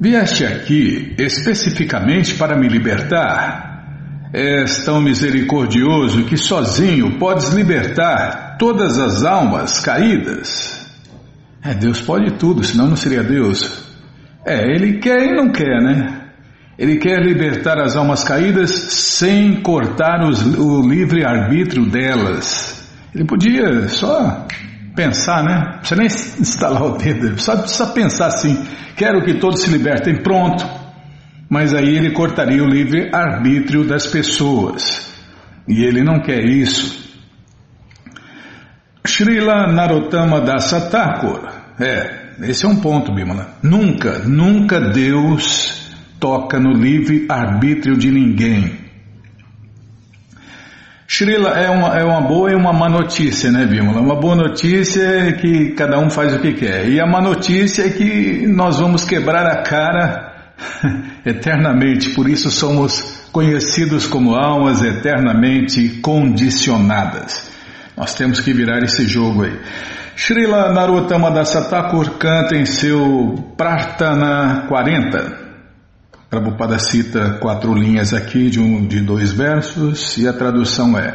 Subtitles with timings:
[0.00, 4.30] Vieste aqui especificamente para me libertar.
[4.32, 10.88] És tão misericordioso que sozinho podes libertar todas as almas caídas.
[11.60, 13.92] É, Deus pode tudo, senão não seria Deus.
[14.46, 16.30] É, Ele quer e não quer, né?
[16.78, 22.88] Ele quer libertar as almas caídas sem cortar os, o livre-arbítrio delas.
[23.12, 24.46] Ele podia só
[24.98, 25.54] pensar, né?
[25.54, 26.06] Não precisa nem
[26.40, 28.66] instalar o dedo, só precisa pensar assim:
[28.96, 30.66] quero que todos se libertem, pronto.
[31.48, 35.08] Mas aí ele cortaria o livre-arbítrio das pessoas.
[35.66, 37.08] E ele não quer isso.
[39.06, 41.48] Srila Narottama Dasa Thakur.
[41.80, 43.56] É, esse é um ponto, Bimala.
[43.62, 45.88] Nunca, nunca Deus
[46.20, 48.87] toca no livre-arbítrio de ninguém.
[51.10, 53.98] Srila, é uma, é uma boa e uma má notícia, né, Bímola?
[54.02, 56.86] Uma boa notícia é que cada um faz o que quer.
[56.86, 60.52] E a má notícia é que nós vamos quebrar a cara
[61.24, 62.10] eternamente.
[62.10, 67.50] Por isso somos conhecidos como almas eternamente condicionadas.
[67.96, 69.58] Nós temos que virar esse jogo aí.
[70.14, 75.47] Srila Narottama Dasatakor canta em seu Prarthana 40.
[76.30, 81.14] Prabhupada cita quatro linhas aqui de, um, de dois versos e a tradução é: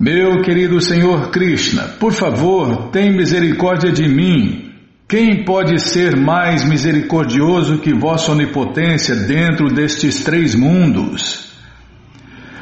[0.00, 4.70] Meu querido Senhor Krishna, por favor, tem misericórdia de mim.
[5.06, 11.52] Quem pode ser mais misericordioso que Vossa Onipotência dentro destes três mundos?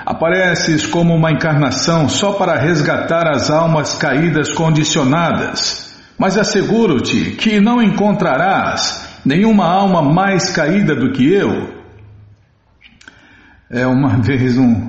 [0.05, 7.81] Apareces como uma encarnação só para resgatar as almas caídas condicionadas, mas asseguro-te que não
[7.81, 11.81] encontrarás nenhuma alma mais caída do que eu.
[13.71, 14.89] É uma vez um,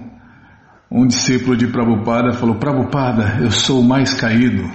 [0.89, 4.69] um discípulo de Prabhupada falou: Prabhupada, eu sou o mais caído.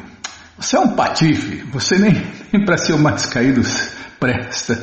[0.59, 2.13] Você é um patife, você nem,
[2.53, 3.63] nem para ser o mais caído
[4.19, 4.79] presta.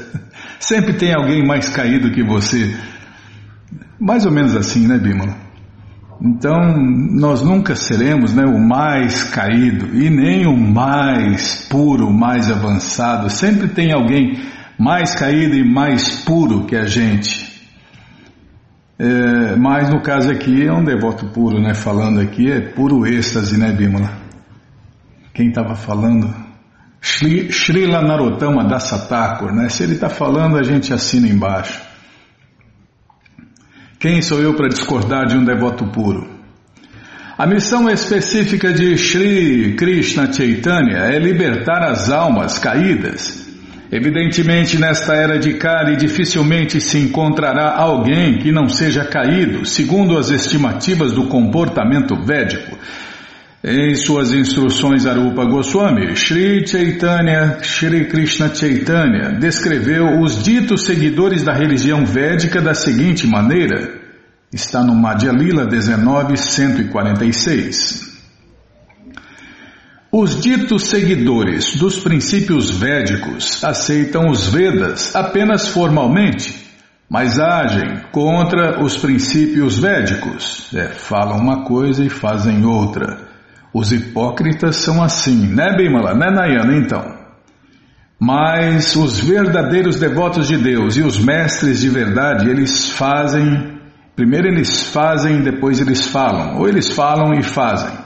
[0.60, 2.78] Sempre tem alguém mais caído que você.
[4.00, 5.36] Mais ou menos assim, né, Bímola?
[6.22, 6.78] Então,
[7.12, 13.30] nós nunca seremos né, o mais caído e nem o mais puro, o mais avançado.
[13.30, 14.40] Sempre tem alguém
[14.78, 17.52] mais caído e mais puro que a gente.
[18.98, 21.74] É, mas no caso aqui é um devoto puro, né?
[21.74, 24.12] Falando aqui é puro êxtase, né, Bímola?
[25.34, 26.34] Quem estava falando?
[27.02, 29.68] Shri, Srila Narottama Dasatakor, né?
[29.68, 31.82] Se ele está falando, a gente assina embaixo.
[34.00, 36.30] Quem sou eu para discordar de um devoto puro?
[37.38, 43.53] A missão específica de Sri Krishna Chaitanya é libertar as almas caídas
[43.96, 50.32] Evidentemente, nesta era de Kali, dificilmente se encontrará alguém que não seja caído, segundo as
[50.32, 52.76] estimativas do comportamento védico.
[53.64, 61.54] Em suas instruções Arupa Goswami, Sri Chaitanya, Sri Krishna Chaitanya, descreveu os ditos seguidores da
[61.54, 63.94] religião védica da seguinte maneira.
[64.52, 68.13] Está no Madhya Lila 19.146.
[70.16, 76.68] Os ditos seguidores dos princípios védicos aceitam os Vedas apenas formalmente,
[77.10, 80.72] mas agem contra os princípios védicos.
[80.72, 83.28] É, falam uma coisa e fazem outra.
[83.74, 86.14] Os hipócritas são assim, né, Bimala?
[86.14, 87.18] Né, Nayana, então?
[88.20, 93.80] Mas os verdadeiros devotos de Deus e os mestres de verdade, eles fazem,
[94.16, 98.03] primeiro eles fazem, depois eles falam, ou eles falam e fazem.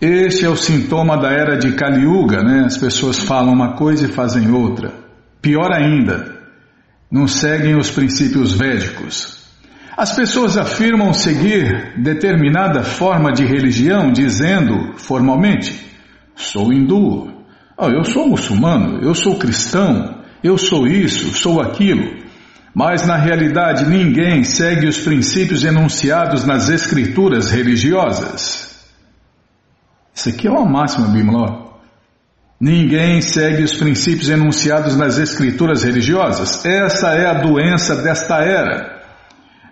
[0.00, 2.64] Este é o sintoma da era de Kali Yuga, né?
[2.66, 4.92] As pessoas falam uma coisa e fazem outra.
[5.40, 6.36] Pior ainda,
[7.10, 9.46] não seguem os princípios védicos.
[9.96, 15.82] As pessoas afirmam seguir determinada forma de religião, dizendo formalmente:
[16.34, 17.32] sou hindu,
[17.78, 22.26] oh, eu sou muçulmano, eu sou cristão, eu sou isso, sou aquilo.
[22.74, 28.55] Mas na realidade ninguém segue os princípios enunciados nas escrituras religiosas.
[30.26, 31.66] Isso aqui é uma máxima, Bimala.
[32.60, 36.64] Ninguém segue os princípios enunciados nas escrituras religiosas.
[36.64, 39.04] Essa é a doença desta era.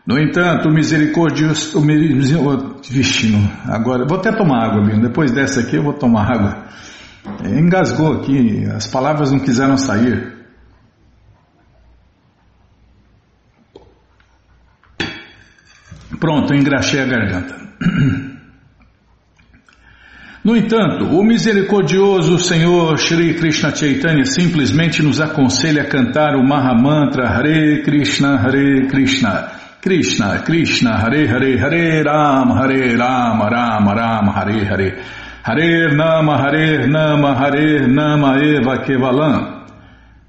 [0.06, 1.76] No entanto, o misericordioso.
[1.76, 3.34] O, vixe,
[3.66, 4.06] agora.
[4.06, 5.02] Vou até tomar água, Bima.
[5.02, 6.66] Depois dessa aqui eu vou tomar água.
[7.44, 10.34] Engasgou aqui, as palavras não quiseram sair.
[16.20, 17.56] Pronto, engraxei a garganta.
[20.44, 27.30] No entanto, o misericordioso Senhor Shri Krishna Chaitanya simplesmente nos aconselha a cantar o Mahamantra
[27.30, 29.52] Hare Krishna Hare Krishna.
[29.80, 35.02] Krishna, Krishna, Hare Hare, Hare Rama, Hare Rama, Rama Rama, Hare Hare.
[35.42, 39.53] Hare Nama, Hare Nama, Hare Nama Eva Kevalam.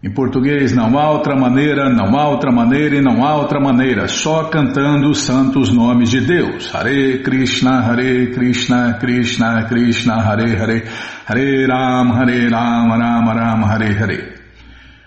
[0.05, 4.07] Em português, não há outra maneira, não há outra maneira e não há outra maneira,
[4.07, 6.69] só cantando os santos nomes de Deus.
[6.75, 10.83] Hare Krishna, Hare Krishna, Krishna Krishna, Hare Hare,
[11.25, 14.35] Hare Ram, Hare Ram, Ram Ram, Hare Hare.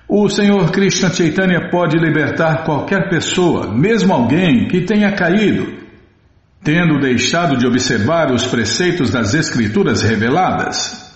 [0.09, 5.79] O Senhor Krishna Chaitanya pode libertar qualquer pessoa, mesmo alguém que tenha caído,
[6.65, 11.08] tendo deixado de observar os preceitos das Escrituras reveladas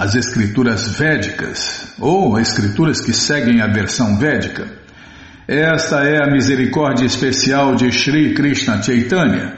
[0.00, 4.66] as escrituras védicas, ou escrituras que seguem a versão védica.
[5.46, 9.56] Esta é a misericórdia especial de Sri Krishna Chaitanya,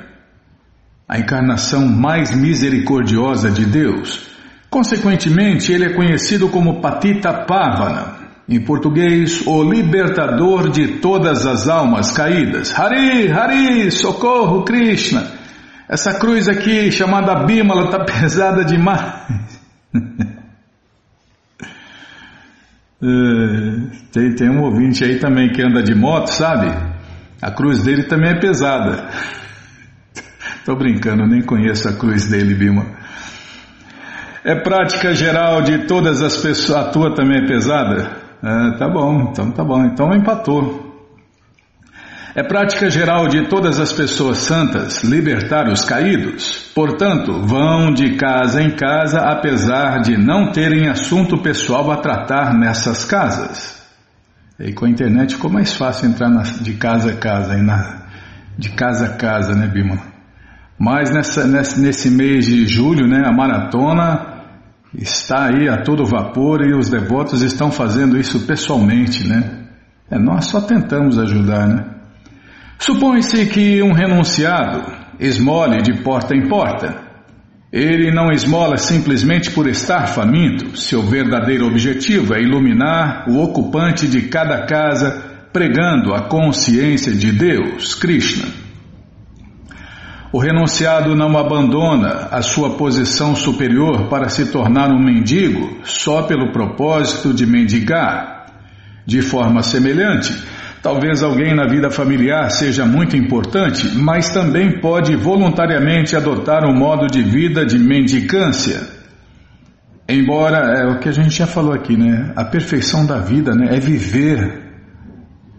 [1.09, 4.31] a encarnação mais misericordiosa de Deus.
[4.69, 8.17] Consequentemente, ele é conhecido como Patita Pavana,
[8.49, 12.77] em português, o libertador de todas as almas caídas.
[12.77, 15.25] Hari, Hari, socorro Krishna!
[15.89, 19.52] Essa cruz aqui, chamada Bimala, está pesada demais.
[23.05, 26.69] É, tem, tem um ouvinte aí também que anda de moto, sabe?
[27.41, 29.09] A cruz dele também é pesada.
[30.65, 32.87] Tô brincando, nem conheço a cruz dele, Bima.
[34.45, 36.79] É prática geral de todas as pessoas.
[36.79, 38.23] A tua também é pesada?
[38.41, 39.85] É, tá bom, então tá bom.
[39.85, 40.92] Então empatou.
[42.35, 46.71] É prática geral de todas as pessoas santas libertar os caídos.
[46.75, 53.05] Portanto, vão de casa em casa, apesar de não terem assunto pessoal a tratar nessas
[53.05, 53.83] casas.
[54.59, 56.31] E com a internet ficou mais fácil entrar
[56.63, 57.55] de casa a casa,
[58.57, 59.99] de casa a casa, né, Bima?
[60.79, 64.33] Mas nessa, nesse mês de julho, né, a maratona
[64.95, 69.67] está aí a todo vapor e os devotos estão fazendo isso pessoalmente, né?
[70.11, 71.93] É, nós só tentamos ajudar, né?
[72.83, 74.83] Supõe-se que um renunciado
[75.21, 77.01] esmole de porta em porta.
[77.73, 84.23] Ele não esmola simplesmente por estar faminto, seu verdadeiro objetivo é iluminar o ocupante de
[84.23, 88.49] cada casa, pregando a consciência de Deus, Krishna.
[90.33, 96.51] O renunciado não abandona a sua posição superior para se tornar um mendigo só pelo
[96.51, 98.47] propósito de mendigar.
[99.07, 100.35] De forma semelhante,
[100.83, 107.07] Talvez alguém na vida familiar seja muito importante, mas também pode voluntariamente adotar um modo
[107.07, 108.81] de vida de mendicância.
[110.09, 112.33] Embora, é o que a gente já falou aqui, né?
[112.35, 113.77] A perfeição da vida né?
[113.77, 114.61] é viver,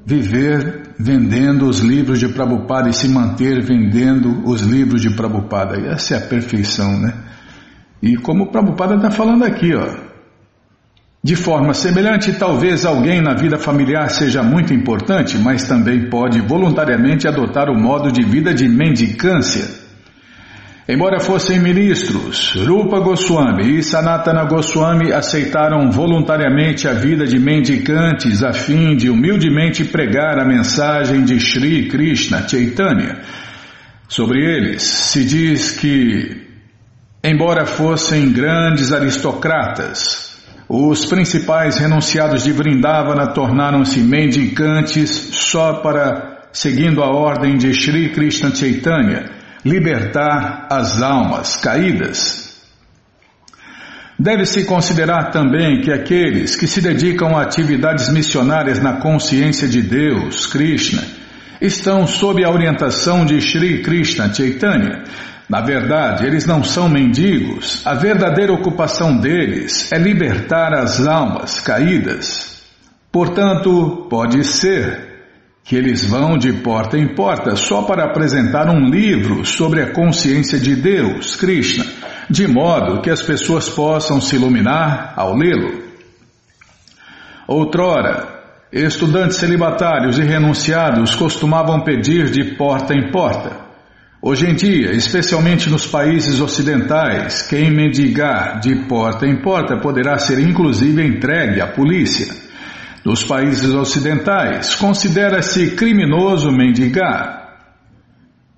[0.05, 5.79] viver vendendo os livros de Prabhupada e se manter vendendo os livros de Prabhupada.
[5.87, 7.13] Essa é a perfeição, né?
[8.01, 9.87] E como o Prabhupada está falando aqui, ó,
[11.23, 17.25] de forma semelhante, talvez alguém na vida familiar seja muito importante, mas também pode voluntariamente
[17.25, 19.83] adotar o modo de vida de mendicância.
[20.85, 28.51] Embora fossem ministros, Rupa Goswami e Sanatana Goswami aceitaram voluntariamente a vida de mendicantes a
[28.51, 33.21] fim de humildemente pregar a mensagem de Sri Krishna Chaitanya.
[34.09, 36.35] Sobre eles se diz que,
[37.23, 40.32] embora fossem grandes aristocratas,
[40.75, 48.49] os principais renunciados de Vrindavana tornaram-se mendicantes só para, seguindo a ordem de Sri Krishna
[48.55, 49.29] Chaitanya,
[49.63, 52.59] libertar as almas caídas.
[54.17, 60.47] Deve-se considerar também que aqueles que se dedicam a atividades missionárias na consciência de Deus,
[60.47, 61.03] Krishna,
[61.61, 65.03] estão sob a orientação de Sri Krishna Chaitanya,
[65.53, 72.63] na verdade, eles não são mendigos, a verdadeira ocupação deles é libertar as almas caídas.
[73.11, 75.27] Portanto, pode ser
[75.63, 80.57] que eles vão de porta em porta só para apresentar um livro sobre a consciência
[80.59, 81.85] de Deus, Krishna,
[82.27, 85.83] de modo que as pessoas possam se iluminar ao lê-lo.
[87.47, 88.27] Outrora,
[88.71, 93.62] estudantes celibatários e renunciados costumavam pedir de porta em porta.
[94.25, 100.39] Hoje em dia, especialmente nos países ocidentais, quem mendigar de porta em porta poderá ser
[100.39, 102.33] inclusive entregue à polícia.
[103.03, 107.49] Nos países ocidentais, considera-se criminoso mendigar.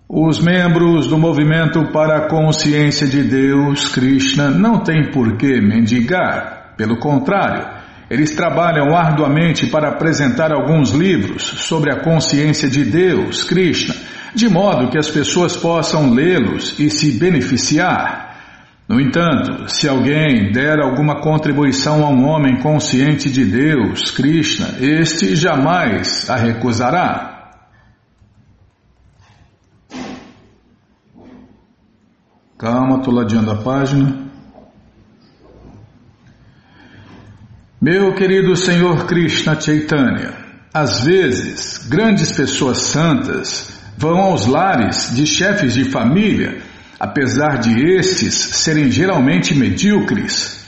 [0.07, 6.75] Os membros do movimento para a consciência de Deus, Krishna, não têm por que mendigar.
[6.77, 7.67] Pelo contrário,
[8.07, 14.89] eles trabalham arduamente para apresentar alguns livros sobre a consciência de Deus, Krishna de modo
[14.89, 18.25] que as pessoas possam lê-los e se beneficiar.
[18.87, 25.35] No entanto, se alguém der alguma contribuição a um homem consciente de Deus, Krishna, este
[25.35, 27.53] jamais a recusará.
[32.57, 34.25] Calma, estou ladeando a página.
[37.81, 40.33] Meu querido Senhor Krishna Chaitanya,
[40.73, 46.57] às vezes grandes pessoas santas vão aos lares de chefes de família,
[46.99, 50.63] apesar de estes serem geralmente medíocres.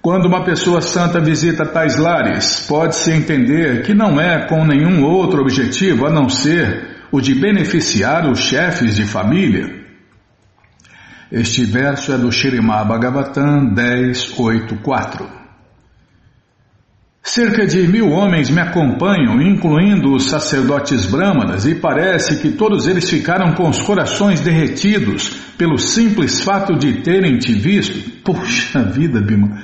[0.00, 5.40] Quando uma pessoa santa visita tais lares, pode-se entender que não é com nenhum outro
[5.40, 9.82] objetivo a não ser o de beneficiar os chefes de família.
[11.30, 15.41] Este verso é do Shirimá Bhagavatam 10.8.4.
[17.24, 23.08] Cerca de mil homens me acompanham, incluindo os sacerdotes brâmanas, e parece que todos eles
[23.08, 28.10] ficaram com os corações derretidos pelo simples fato de terem te visto.
[28.24, 29.56] Puxa vida, Bima!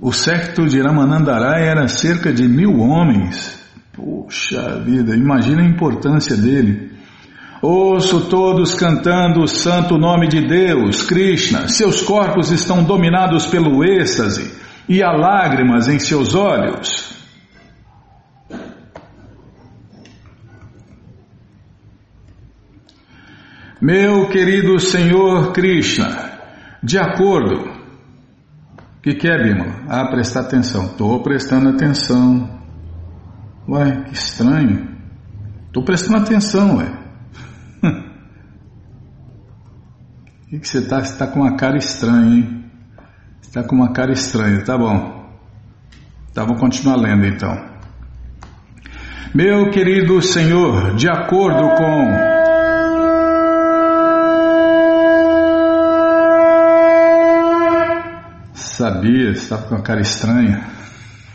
[0.00, 3.64] O secto de Ramanandarai era cerca de mil homens.
[3.92, 6.90] Puxa vida, imagina a importância dele.
[7.62, 11.68] Ouço todos cantando o santo nome de Deus, Krishna.
[11.68, 17.14] Seus corpos estão dominados pelo êxtase e há lágrimas em seus olhos.
[23.80, 26.40] Meu querido Senhor Krishna,
[26.82, 27.76] de acordo.
[29.02, 29.84] Que, que é, Bima?
[29.88, 30.86] Ah, prestar atenção.
[30.86, 32.58] Estou prestando atenção.
[33.68, 34.96] Ué, que estranho.
[35.66, 37.06] Estou prestando atenção, ué.
[40.46, 41.00] O que, que você está?
[41.00, 42.65] Está com uma cara estranha, hein?
[43.46, 45.24] Está com uma cara estranha, tá bom.
[46.34, 47.56] Tá, vou continuar lendo então.
[49.34, 52.36] Meu querido Senhor, de acordo com.
[58.52, 60.62] Sabia, estava com uma cara estranha.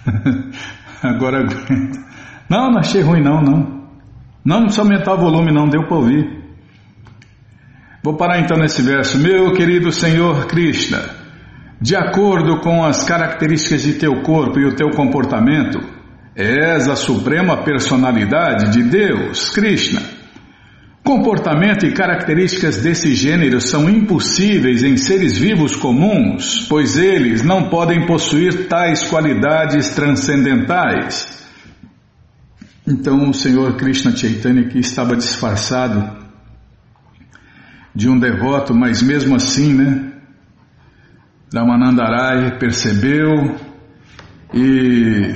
[1.02, 2.00] Agora aguenta.
[2.48, 3.82] Não, não achei ruim não, não.
[4.44, 6.42] Não, não precisa aumentar o volume não, deu para ouvir.
[8.04, 9.18] Vou parar então nesse verso.
[9.18, 11.21] Meu querido Senhor Krishna,
[11.82, 15.80] de acordo com as características de teu corpo e o teu comportamento,
[16.36, 20.02] és a suprema personalidade de Deus, Krishna.
[21.04, 28.06] Comportamento e características desse gênero são impossíveis em seres vivos comuns, pois eles não podem
[28.06, 31.44] possuir tais qualidades transcendentais.
[32.88, 36.22] Então o Senhor Krishna Chaitanya que estava disfarçado
[37.96, 40.11] de um devoto, mas mesmo assim, né,
[41.54, 43.58] Ramanandarai percebeu
[44.54, 45.36] e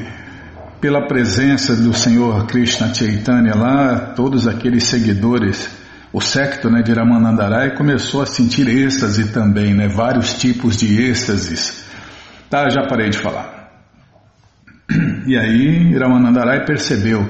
[0.79, 5.69] pela presença do Senhor Krishna Chaitanya lá, todos aqueles seguidores,
[6.13, 11.86] o secto né, de Ramanandarai começou a sentir êxtase também, né, vários tipos de êxtases.
[12.50, 13.72] Tá, já parei de falar.
[15.27, 17.29] E aí Ramanandarai percebeu.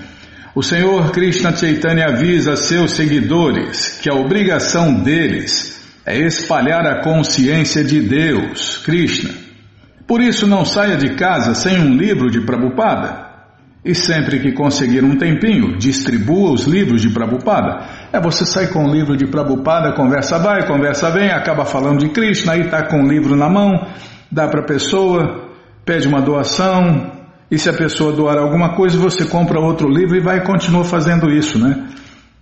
[0.54, 7.84] O Senhor Krishna Chaitanya avisa seus seguidores que a obrigação deles é espalhar a consciência
[7.84, 9.32] de Deus, Krishna.
[10.06, 13.26] Por isso não saia de casa sem um livro de Prabhupada.
[13.84, 17.88] E sempre que conseguir um tempinho, distribua os livros de Prabhupada.
[18.14, 22.10] É você sai com o livro de Prabhupada, conversa vai, conversa vem, acaba falando de
[22.10, 23.88] Krishna, aí está com o livro na mão,
[24.32, 25.45] dá para a pessoa,
[25.86, 27.12] pede uma doação,
[27.50, 30.84] e se a pessoa doar alguma coisa, você compra outro livro e vai e continua
[30.84, 31.88] fazendo isso, né?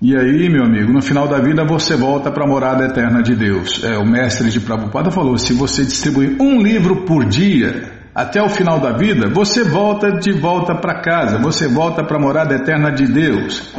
[0.02, 3.36] E aí, meu amigo, no final da vida você volta para a morada eterna de
[3.36, 3.84] Deus.
[3.84, 8.50] É, o mestre de Prabhupada falou: se você distribuir um livro por dia, até o
[8.50, 12.92] final da vida, você volta de volta para casa, você volta para a morada eterna
[12.92, 13.74] de Deus.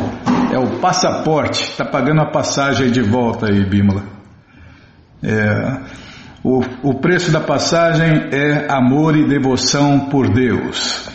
[0.50, 4.02] É o passaporte, está pagando a passagem de volta aí, Bímola.
[5.22, 5.80] É,
[6.44, 11.08] o, o preço da passagem é amor e devoção por Deus.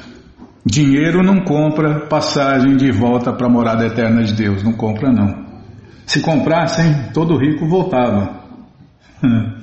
[0.65, 5.45] Dinheiro não compra passagem de volta para a morada eterna de Deus, não compra não.
[6.07, 8.39] Se comprassem, todo rico voltava.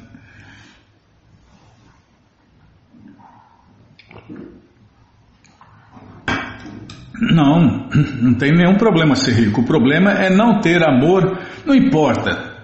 [7.19, 7.89] Não,
[8.21, 9.63] não tem nenhum problema ser rico.
[9.63, 12.56] O problema é não ter amor, não importa.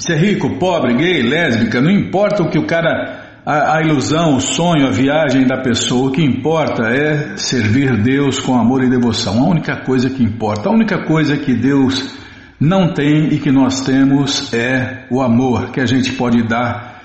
[0.00, 4.40] Ser rico, pobre, gay, lésbica, não importa o que o cara, a, a, ilusão, o
[4.40, 9.38] sonho, a viagem da pessoa, o que importa é servir Deus com amor e devoção.
[9.44, 12.18] A única coisa que importa, a única coisa que Deus
[12.58, 16.98] não tem e que nós temos é o amor que a gente pode dar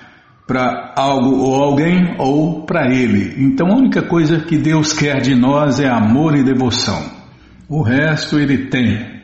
[0.48, 3.44] para algo ou alguém ou para Ele.
[3.44, 7.04] Então a única coisa que Deus quer de nós é amor e devoção.
[7.68, 9.16] O resto Ele tem.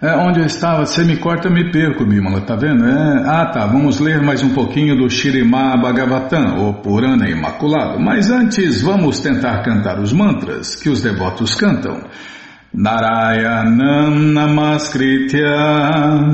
[0.00, 2.84] É, onde eu estava, você me corta, me perco, Bimala, tá vendo?
[2.84, 7.98] É, ah, tá, vamos ler mais um pouquinho do Shirimá Bhagavatam, ou Purana Imaculado.
[7.98, 12.02] Mas antes, vamos tentar cantar os mantras que os devotos cantam.
[12.74, 15.48] Narayanam Namaskritya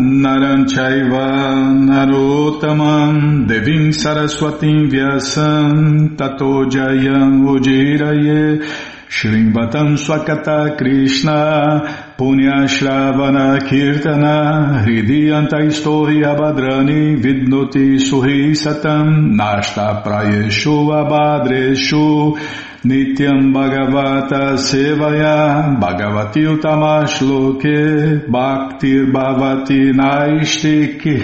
[0.00, 1.54] Naranchaiva
[1.87, 8.61] Narotamam Devim Saraswatim Vyasam Tato Jayam Ujiraye
[9.09, 22.39] Shrimbatam Swakata Krishna Punya Shravana Kirtana Hridiyanta Istori Abhadrani Vidnoti Suhi Satam Nashta Prayeshu Abhadreshu
[22.85, 31.19] Nityam Bhagavata Sevaya Bhagavati Utamashloke Bhaktir Bhavati Naistiki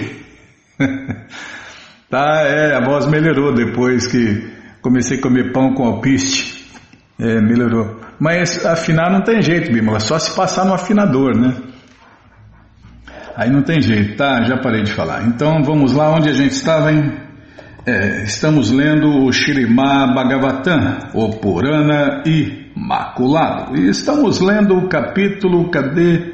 [2.09, 6.67] Tá, é, a voz melhorou depois que comecei a comer pão com alpiste.
[7.17, 7.98] É, melhorou.
[8.19, 11.55] Mas afinar não tem jeito, Bímola, só se passar no afinador, né?
[13.35, 14.43] Aí não tem jeito, tá?
[14.43, 15.23] Já parei de falar.
[15.23, 17.13] Então vamos lá, onde a gente estava, hein?
[17.85, 23.77] É, estamos lendo o Shirimá Bhagavatam, o Purana Imaculado.
[23.77, 26.33] E estamos lendo o capítulo, cadê?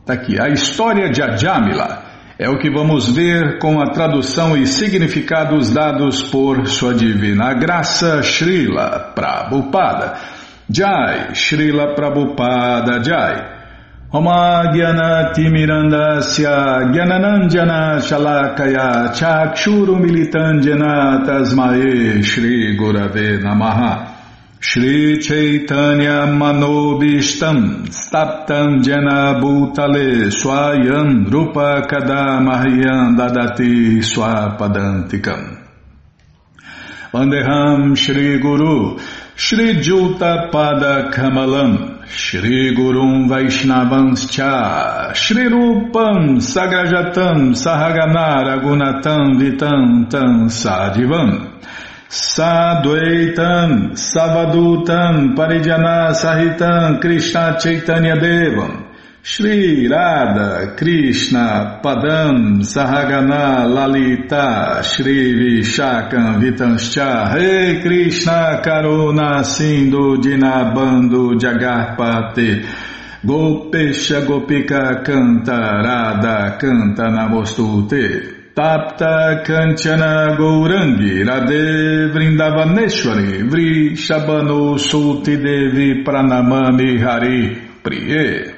[0.00, 2.04] Está aqui, a história de Ajamila.
[2.38, 8.22] É o que vamos ver com a tradução e significados dados por Sua Divina Graça
[8.22, 10.39] Srila Prabhupada.
[10.70, 13.58] Jai, Srila Prabhupada Jai.
[14.12, 24.10] Homagyanatimirandasya Gyananandjana Shalakaya Chakshurumilitanjana Tasmae Shri Gurave Namaha
[24.58, 35.56] Shri Chaitanya Manobishtam Staptam Jana Bhutale Swayam Rupa Kadamahyam Dadati Swapadantikam
[37.12, 37.94] Vandeham
[39.42, 51.58] Shri Juta Pada Kamalam Shri Gurum Vaishnavanscha Shri Rupam Sagrajatam Sahagana Ragunatam Vitam Tam Sadivam
[52.10, 58.89] Sadvaitam Savadutam Parijana Sahitam Krishna Chaitanya Devam
[59.22, 72.64] Shri Radha Krishna Padam Sahagana Lalita Shri Vishakam Vitanscha Rei Krishna Karuna Sindhu Dinabando Jagarpate
[73.22, 86.02] Gopesha Gopika Canta Radha Canta Namostute Tapta Kanchana Gourangi Radhe Vrindavaneshwari Vri Shabano Sulti Devi
[86.02, 88.49] Pranamami Hari Priye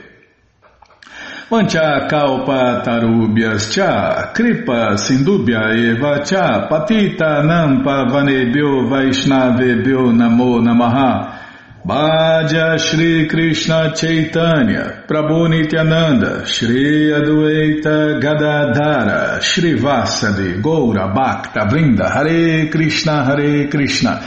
[1.52, 11.40] Mancha kalpa tarubhyas cha, kripa sindubhya eva cha, patita nampa vanebhyo vaishnavebhyo namo namaha.
[11.84, 22.70] Bhaja Shri Krishna Chaitanya, Prabhu Nityananda, Shri Adueita Gadadhara, Shri Vasadi, Goura Bhakta Vrinda, Hare
[22.70, 24.22] Krishna, Hare Krishna.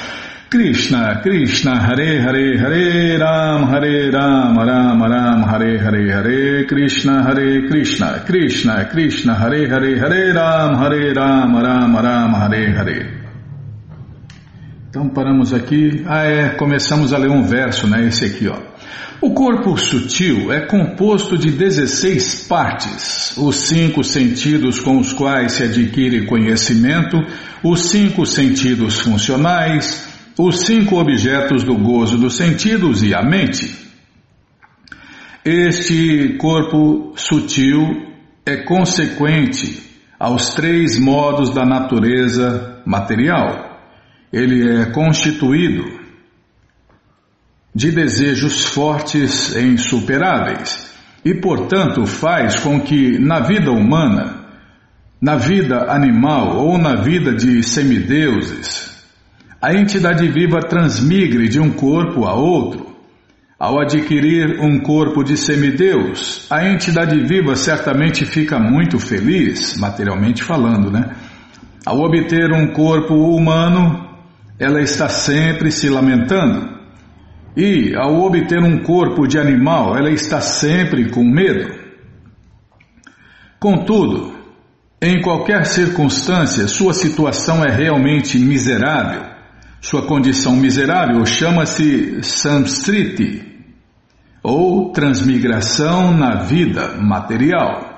[0.47, 7.67] Krishna, Krishna, Hare Hare, Hare Ram, Hare Ram, Ram Ram, Hare Hare, Hare Krishna, Hare
[7.67, 13.25] Krishna, Krishna, Krishna, Hare Hare, Hare Ram, Hare Ram, Ram Ram, Hare Hare.
[14.87, 16.03] Então paramos aqui.
[16.05, 18.07] Ah, é, começamos a ler um verso, né?
[18.07, 18.55] Esse aqui, ó.
[19.19, 25.63] O corpo sutil é composto de 16 partes, os cinco sentidos com os quais se
[25.63, 27.17] adquire conhecimento,
[27.63, 33.73] os cinco sentidos funcionais, os cinco objetos do gozo dos sentidos e a mente.
[35.43, 38.05] Este corpo sutil
[38.45, 39.81] é consequente
[40.19, 43.79] aos três modos da natureza material.
[44.31, 45.83] Ele é constituído
[47.73, 50.93] de desejos fortes e insuperáveis
[51.23, 54.45] e, portanto, faz com que na vida humana,
[55.21, 58.94] na vida animal ou na vida de semideuses,
[59.61, 62.93] a entidade viva transmigre de um corpo a outro.
[63.57, 70.91] Ao adquirir um corpo de semideus, a entidade viva certamente fica muito feliz, materialmente falando,
[70.91, 71.15] né?
[71.85, 74.09] Ao obter um corpo humano,
[74.59, 76.75] ela está sempre se lamentando.
[77.55, 81.73] E, ao obter um corpo de animal, ela está sempre com medo.
[83.57, 84.35] Contudo,
[85.01, 89.34] em qualquer circunstância, sua situação é realmente miserável
[89.81, 93.43] sua condição miserável chama-se samstriti,
[94.41, 97.95] ou transmigração na vida material.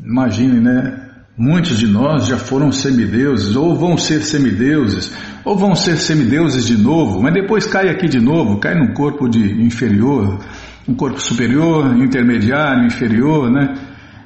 [0.00, 1.04] Imagine, né?
[1.36, 5.12] Muitos de nós já foram semideuses, ou vão ser semideuses,
[5.44, 9.28] ou vão ser semideuses de novo, mas depois cai aqui de novo, cai num corpo
[9.28, 10.40] de inferior,
[10.88, 13.74] um corpo superior, intermediário, inferior, né?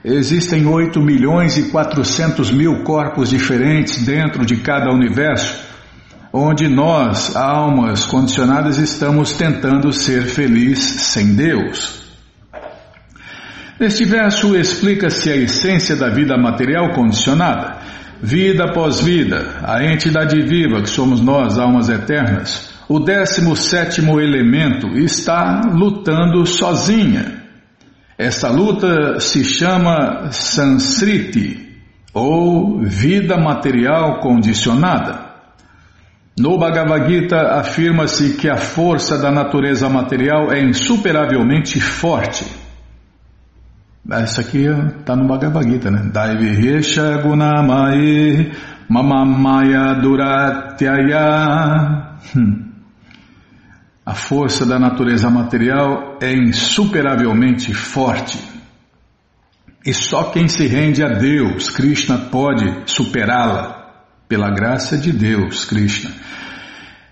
[0.05, 5.72] Existem 8 milhões e 400 mil corpos diferentes dentro de cada universo
[6.33, 12.01] onde nós, almas condicionadas, estamos tentando ser felizes sem Deus.
[13.79, 17.79] Neste verso explica-se a essência da vida material condicionada,
[18.23, 22.71] vida após vida, a entidade viva que somos nós, almas eternas.
[22.88, 27.42] O décimo sétimo elemento está lutando sozinha.
[28.16, 31.81] Esta luta se chama Sansriti,
[32.14, 35.22] ou vida material condicionada.
[36.38, 42.47] No Bhagavad Gita afirma-se que a força da natureza material é insuperavelmente forte.
[44.25, 46.11] Isso aqui está no Bhagavad Gita, né?
[46.11, 48.51] Daivihesha gunamae
[48.88, 51.29] mamamaya duratyaya.
[52.35, 52.73] Hum.
[54.05, 58.38] A força da natureza material é insuperavelmente forte.
[59.85, 63.82] E só quem se rende a Deus, Krishna, pode superá-la
[64.33, 66.11] pela graça de Deus, Krishna.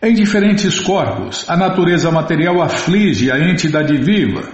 [0.02, 4.48] Em diferentes corpos, a natureza material aflige a entidade viva.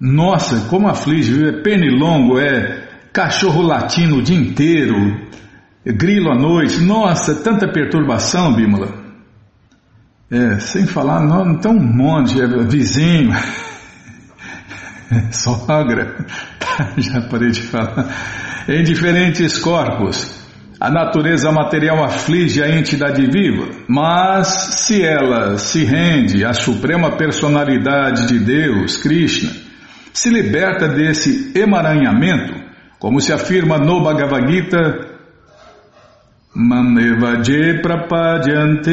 [0.00, 5.20] Nossa, como aflige, é pernilongo, é cachorro latino o dia inteiro,
[5.86, 8.92] grilo à noite, nossa, tanta perturbação, Bímola.
[10.28, 13.30] É, sem falar, não, então um monte, é, vizinho,
[15.30, 16.26] sogra,
[16.98, 18.12] já parei de falar,
[18.68, 20.39] em diferentes corpos.
[20.80, 24.48] A natureza material aflige a entidade viva, mas
[24.86, 29.50] se ela se rende à suprema personalidade de Deus, Krishna,
[30.12, 32.54] se liberta desse emaranhamento,
[32.98, 35.10] como se afirma no Bhagavad Gita,
[36.52, 38.90] Manevaje prapadyante.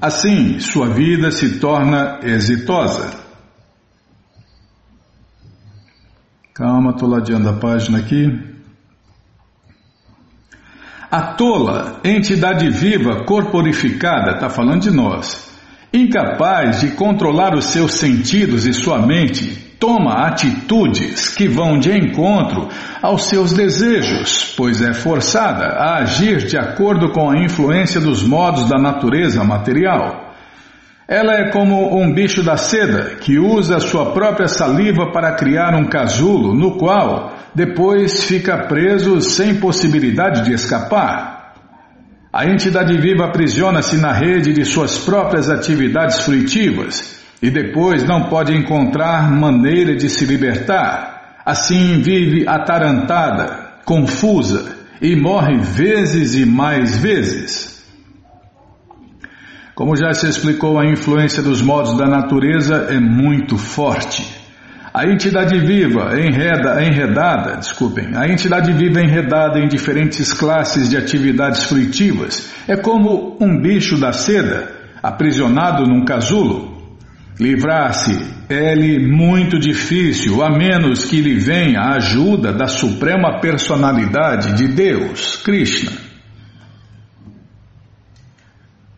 [0.00, 3.19] Assim, sua vida se torna exitosa.
[6.60, 8.38] Calma, estou ladeando a página aqui.
[11.10, 15.50] A tola, entidade viva corporificada, está falando de nós,
[15.90, 22.68] incapaz de controlar os seus sentidos e sua mente, toma atitudes que vão de encontro
[23.00, 28.68] aos seus desejos, pois é forçada a agir de acordo com a influência dos modos
[28.68, 30.29] da natureza material.
[31.10, 35.88] Ela é como um bicho da seda que usa sua própria saliva para criar um
[35.88, 41.56] casulo, no qual depois fica preso sem possibilidade de escapar.
[42.32, 48.56] A entidade viva aprisiona-se na rede de suas próprias atividades fruitivas e depois não pode
[48.56, 51.40] encontrar maneira de se libertar.
[51.44, 57.79] Assim vive atarantada, confusa e morre vezes e mais vezes.
[59.74, 64.40] Como já se explicou, a influência dos modos da natureza é muito forte.
[64.92, 71.64] A entidade viva enreda, enredada, desculpem, a entidade viva enredada em diferentes classes de atividades
[71.64, 74.68] fruitivas é como um bicho da seda
[75.00, 76.98] aprisionado num casulo.
[77.38, 84.68] Livrar-se é-lhe muito difícil, a menos que lhe venha a ajuda da Suprema Personalidade de
[84.68, 85.92] Deus, Krishna.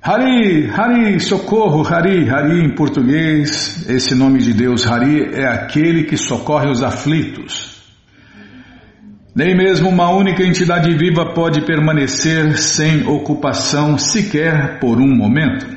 [0.04, 6.16] Hari, Hari, socorro, Hari, Hari em português, esse nome de Deus, Hari, é aquele que
[6.16, 7.80] socorre os aflitos.
[9.32, 15.68] Nem mesmo uma única entidade viva pode permanecer sem ocupação sequer por um momento.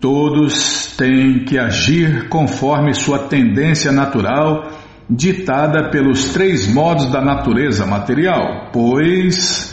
[0.00, 4.72] Todos têm que agir conforme sua tendência natural,
[5.08, 9.72] ditada pelos três modos da natureza material, pois.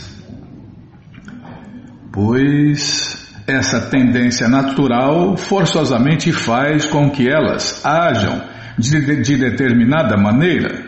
[2.12, 8.42] Pois essa tendência natural forçosamente faz com que elas ajam
[8.78, 10.82] de, de determinada maneira.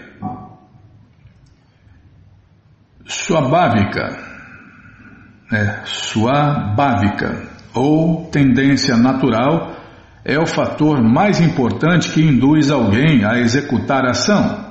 [3.05, 4.19] Sua bávica,
[5.53, 7.43] é, sua bávica
[7.75, 9.77] ou tendência natural
[10.25, 14.65] é o fator mais importante que induz alguém a executar ação.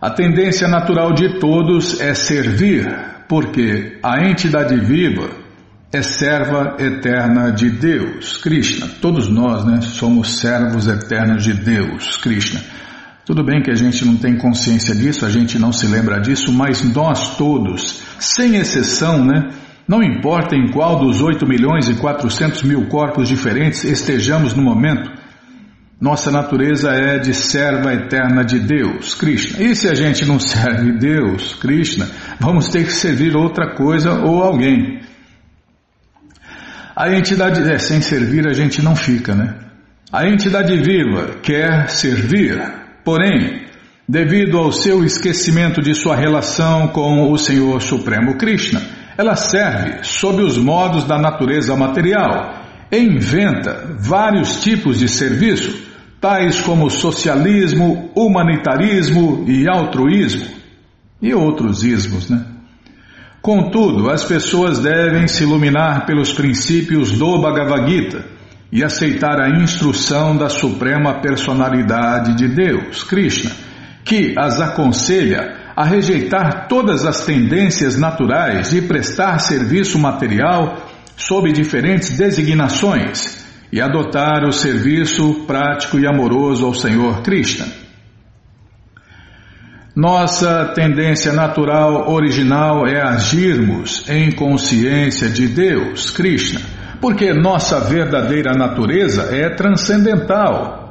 [0.00, 2.86] A tendência natural de todos é servir,
[3.28, 5.47] porque a entidade viva
[5.90, 8.86] é serva eterna de Deus, Krishna.
[9.00, 12.60] Todos nós, né, somos servos eternos de Deus, Krishna.
[13.24, 16.52] Tudo bem que a gente não tem consciência disso, a gente não se lembra disso,
[16.52, 19.50] mas nós todos, sem exceção, né,
[19.86, 25.10] não importa em qual dos 8 milhões e 400 mil corpos diferentes estejamos no momento,
[26.00, 29.60] nossa natureza é de serva eterna de Deus, Krishna.
[29.60, 34.42] E se a gente não serve Deus, Krishna, vamos ter que servir outra coisa ou
[34.42, 34.97] alguém.
[37.00, 39.54] A entidade, é, sem servir a gente não fica, né?
[40.12, 42.60] A entidade viva quer servir,
[43.04, 43.68] porém,
[44.08, 48.82] devido ao seu esquecimento de sua relação com o Senhor Supremo Krishna,
[49.16, 55.80] ela serve sob os modos da natureza material e inventa vários tipos de serviço,
[56.20, 60.48] tais como socialismo, humanitarismo e altruísmo,
[61.22, 62.57] e outros ismos, né?
[63.40, 68.24] Contudo, as pessoas devem se iluminar pelos princípios do Bhagavad Gita
[68.70, 73.50] e aceitar a instrução da Suprema Personalidade de Deus, Krishna,
[74.04, 80.76] que as aconselha a rejeitar todas as tendências naturais de prestar serviço material
[81.16, 87.87] sob diferentes designações e adotar o serviço prático e amoroso ao Senhor Krishna.
[89.98, 96.60] Nossa tendência natural original é agirmos em consciência de Deus, Krishna,
[97.00, 100.88] porque nossa verdadeira natureza é transcendental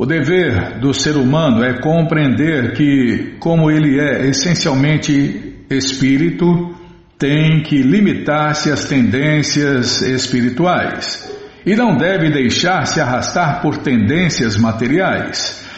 [0.00, 6.74] o dever do ser humano é compreender que, como ele é essencialmente espírito,
[7.18, 11.30] tem que limitar-se às tendências espirituais
[11.66, 15.68] e não deve deixar-se arrastar por tendências materiais.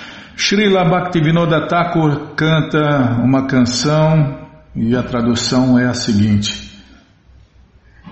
[0.44, 6.83] Srila Bhaktivinoda Thakur canta uma canção e a tradução é a seguinte.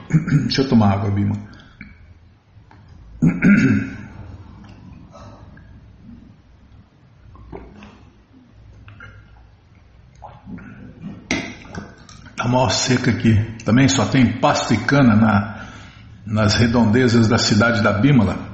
[0.45, 1.35] Deixa eu tomar água, Bima.
[12.31, 13.35] Está maior seca aqui.
[13.65, 15.67] Também só tem pasto e cana na,
[16.25, 18.50] nas redondezas da cidade da Bímola.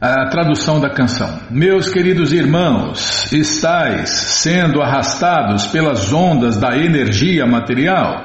[0.00, 1.40] A tradução da canção.
[1.50, 8.24] Meus queridos irmãos, estáis sendo arrastados pelas ondas da energia material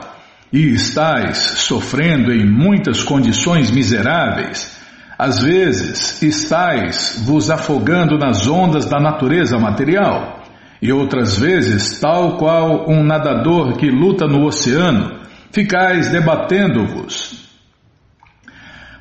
[0.51, 4.79] e estáis sofrendo em muitas condições miseráveis.
[5.17, 10.43] Às vezes, estáis vos afogando nas ondas da natureza material
[10.79, 17.42] e outras vezes, tal qual um nadador que luta no oceano, ficais debatendo-vos.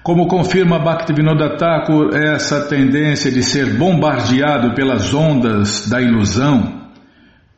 [0.02, 6.90] Como confirma Bhaktivinoda Thakur, essa tendência de ser bombardeado pelas ondas da ilusão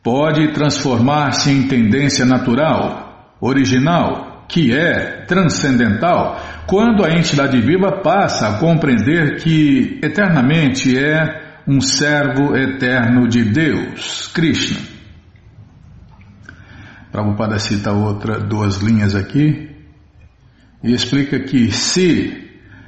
[0.03, 8.59] pode transformar-se em tendência natural, original, que é transcendental, quando a entidade viva passa a
[8.59, 14.77] compreender que eternamente é um servo eterno de Deus, Krishna.
[17.11, 19.74] Prabhupada cita outra, duas linhas aqui,
[20.85, 22.31] e explica que se,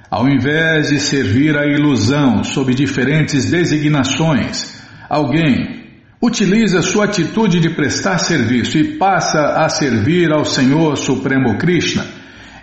[0.10, 5.86] ao invés de servir a ilusão sob diferentes designações, alguém
[6.22, 12.06] utiliza sua atitude de prestar serviço e passa a servir ao Senhor Supremo Krishna,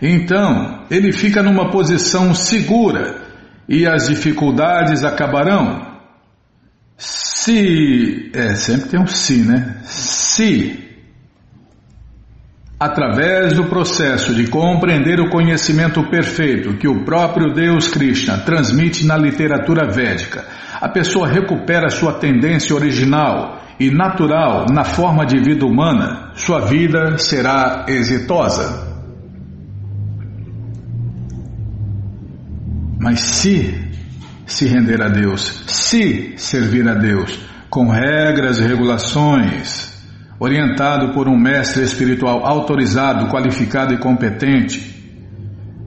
[0.01, 3.23] então ele fica numa posição segura
[3.69, 5.95] e as dificuldades acabarão
[6.97, 9.79] se, é, sempre tem um se, né?
[9.83, 10.85] Se
[12.85, 19.17] Através do processo de compreender o conhecimento perfeito que o próprio Deus Krishna transmite na
[19.17, 20.45] literatura védica,
[20.83, 27.17] a pessoa recupera sua tendência original e natural na forma de vida humana, sua vida
[27.17, 28.87] será exitosa.
[33.01, 33.83] Mas se
[34.45, 39.94] se render a Deus, se servir a Deus, com regras e regulações,
[40.39, 44.95] orientado por um mestre espiritual autorizado, qualificado e competente.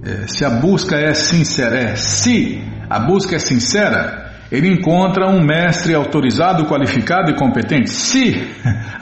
[0.04, 5.44] É, se a busca é sincera, é se a busca é sincera, ele encontra um
[5.44, 7.90] mestre autorizado, qualificado e competente.
[7.90, 8.48] Se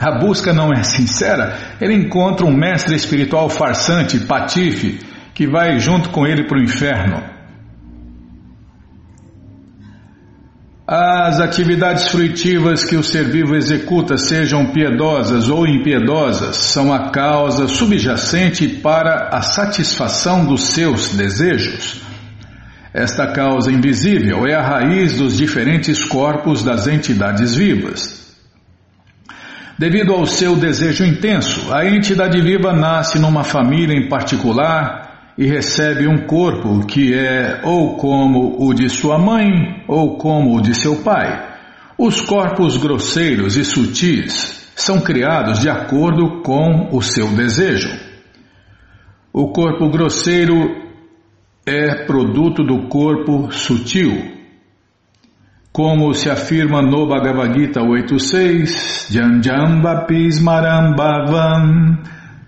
[0.00, 4.98] a busca não é sincera, ele encontra um mestre espiritual farsante, patife,
[5.32, 7.35] que vai junto com ele para o inferno.
[10.88, 17.66] As atividades fruitivas que o ser vivo executa, sejam piedosas ou impiedosas, são a causa
[17.66, 22.02] subjacente para a satisfação dos seus desejos.
[22.94, 28.24] Esta causa invisível é a raiz dos diferentes corpos das entidades vivas.
[29.76, 35.05] Devido ao seu desejo intenso, a entidade viva nasce numa família em particular
[35.36, 40.62] e recebe um corpo que é ou como o de sua mãe ou como o
[40.62, 41.56] de seu pai.
[41.98, 47.90] Os corpos grosseiros e sutis são criados de acordo com o seu desejo.
[49.32, 50.86] O corpo grosseiro
[51.66, 54.34] é produto do corpo sutil.
[55.72, 61.98] Como se afirma no Bhagavad Gita 8.6, Janjambhapismarambavam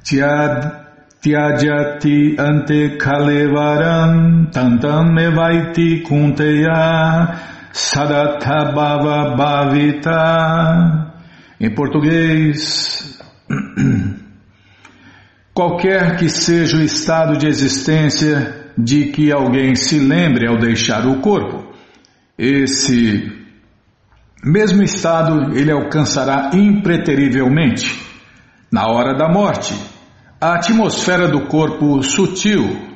[0.03, 0.88] Tyad
[1.20, 7.40] Tyajati ante kalevaram tantam evaiti kunteya
[7.72, 11.14] sadatha bhava bhavita.
[11.61, 13.18] Em português,
[15.52, 21.20] qualquer que seja o estado de existência de que alguém se lembre ao deixar o
[21.20, 21.72] corpo,
[22.38, 23.28] esse
[24.44, 28.00] mesmo estado ele alcançará impreterivelmente
[28.70, 29.74] na hora da morte
[30.40, 32.88] a atmosfera do corpo sutil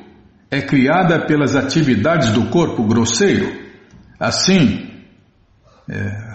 [0.49, 3.51] é criada pelas atividades do corpo grosseiro.
[4.19, 4.89] Assim,
[5.89, 6.33] é,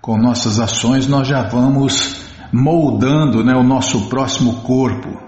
[0.00, 5.22] com nossas ações, nós já vamos moldando né, o nosso próximo corpo.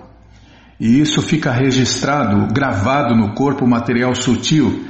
[0.78, 4.84] E isso fica registrado, gravado no corpo material sutil,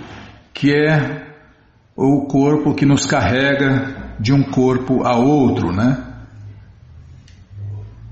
[0.53, 1.23] que é
[1.95, 6.14] o corpo que nos carrega de um corpo a outro, né?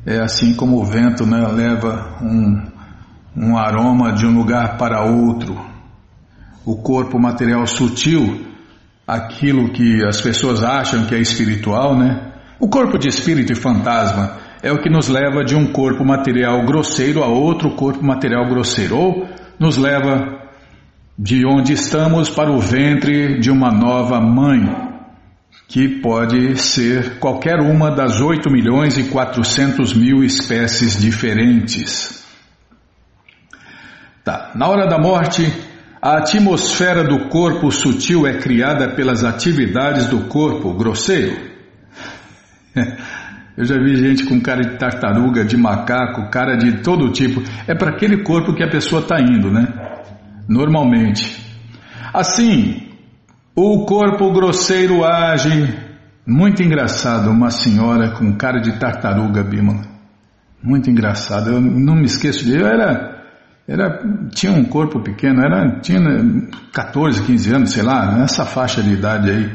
[0.04, 2.60] É assim como o vento né, leva um,
[3.36, 5.56] um aroma de um lugar para outro.
[6.64, 8.46] O corpo material sutil,
[9.06, 12.32] aquilo que as pessoas acham que é espiritual, né?
[12.58, 16.64] O corpo de espírito e fantasma é o que nos leva de um corpo material
[16.64, 20.40] grosseiro a outro corpo material grosseiro, ou nos leva
[21.18, 24.91] de onde estamos para o ventre de uma nova mãe
[25.72, 32.22] que pode ser qualquer uma das 8 milhões e 400 mil espécies diferentes.
[34.22, 35.50] Tá, na hora da morte,
[36.00, 41.38] a atmosfera do corpo sutil é criada pelas atividades do corpo grosseiro.
[43.56, 47.42] Eu já vi gente com cara de tartaruga, de macaco, cara de todo tipo.
[47.66, 49.66] É para aquele corpo que a pessoa está indo, né?
[50.46, 51.40] Normalmente.
[52.12, 52.91] Assim,
[53.54, 55.78] o corpo grosseiro age.
[56.26, 59.82] Muito engraçado, uma senhora com cara de tartaruga, Bimala.
[60.62, 61.50] Muito engraçado.
[61.50, 62.54] Eu não me esqueço de.
[62.56, 63.24] Eu era.
[63.66, 64.00] era
[64.32, 66.00] tinha um corpo pequeno, era, tinha
[66.72, 69.50] 14, 15 anos, sei lá, nessa faixa de idade aí.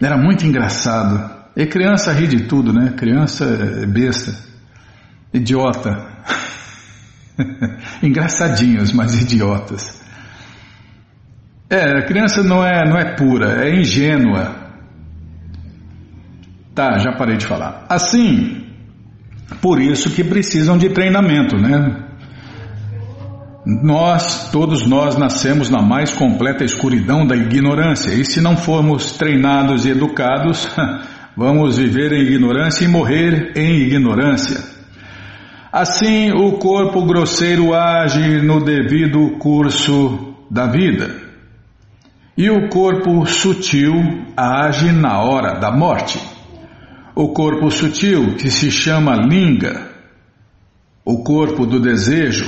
[0.00, 1.40] Era muito engraçado.
[1.56, 2.92] E criança ri de tudo, né?
[2.96, 4.34] Criança é besta.
[5.32, 6.06] Idiota.
[8.02, 9.99] Engraçadinhos, mas idiotas.
[11.70, 14.56] É, a criança não é, não é pura, é ingênua.
[16.74, 17.86] Tá, já parei de falar.
[17.88, 18.64] Assim,
[19.62, 22.08] por isso que precisam de treinamento, né?
[23.64, 29.86] Nós, todos nós, nascemos na mais completa escuridão da ignorância, e se não formos treinados
[29.86, 30.68] e educados,
[31.36, 34.58] vamos viver em ignorância e morrer em ignorância.
[35.70, 41.29] Assim, o corpo grosseiro age no devido curso da vida.
[42.40, 46.18] E o corpo sutil age na hora da morte.
[47.14, 49.90] O corpo sutil, que se chama linga,
[51.04, 52.46] o corpo do desejo,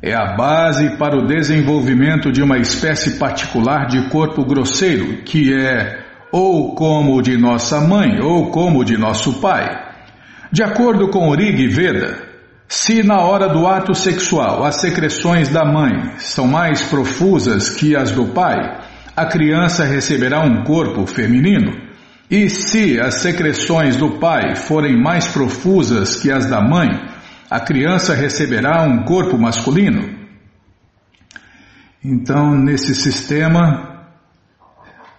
[0.00, 6.06] é a base para o desenvolvimento de uma espécie particular de corpo grosseiro, que é
[6.32, 9.68] ou como o de nossa mãe ou como o de nosso pai.
[10.50, 12.26] De acordo com Rig Veda,
[12.66, 18.10] Se na hora do ato sexual as secreções da mãe são mais profusas que as
[18.10, 18.87] do pai,
[19.18, 21.72] a criança receberá um corpo feminino.
[22.30, 26.88] E se as secreções do pai forem mais profusas que as da mãe,
[27.50, 30.08] a criança receberá um corpo masculino.
[32.04, 34.06] Então, nesse sistema,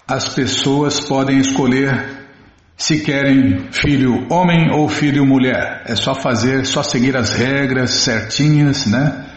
[0.08, 2.30] as pessoas podem escolher
[2.78, 5.84] se querem filho homem ou filho mulher.
[5.86, 9.29] É só fazer, só seguir as regras certinhas, né?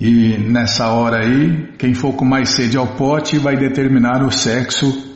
[0.00, 5.10] E nessa hora aí, quem for com mais sede ao pote vai determinar o sexo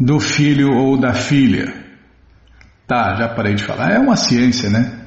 [0.00, 1.72] do filho ou da filha.
[2.86, 3.92] Tá, já parei de falar.
[3.92, 5.00] É uma ciência, né?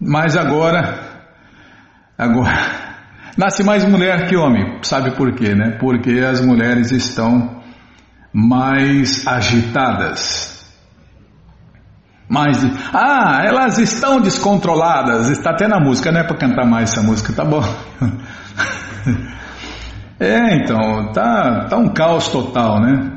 [0.00, 0.98] Mas agora,
[2.16, 2.56] agora,
[3.36, 4.78] nasce mais mulher que homem.
[4.82, 5.76] Sabe por quê, né?
[5.78, 7.60] Porque as mulheres estão
[8.32, 10.51] mais agitadas,
[12.32, 12.64] mais.
[12.94, 15.28] Ah, elas estão descontroladas.
[15.28, 17.62] Está até na música, não é para cantar mais essa música, tá bom?
[20.18, 23.10] é, então, tá, tá um caos total, né?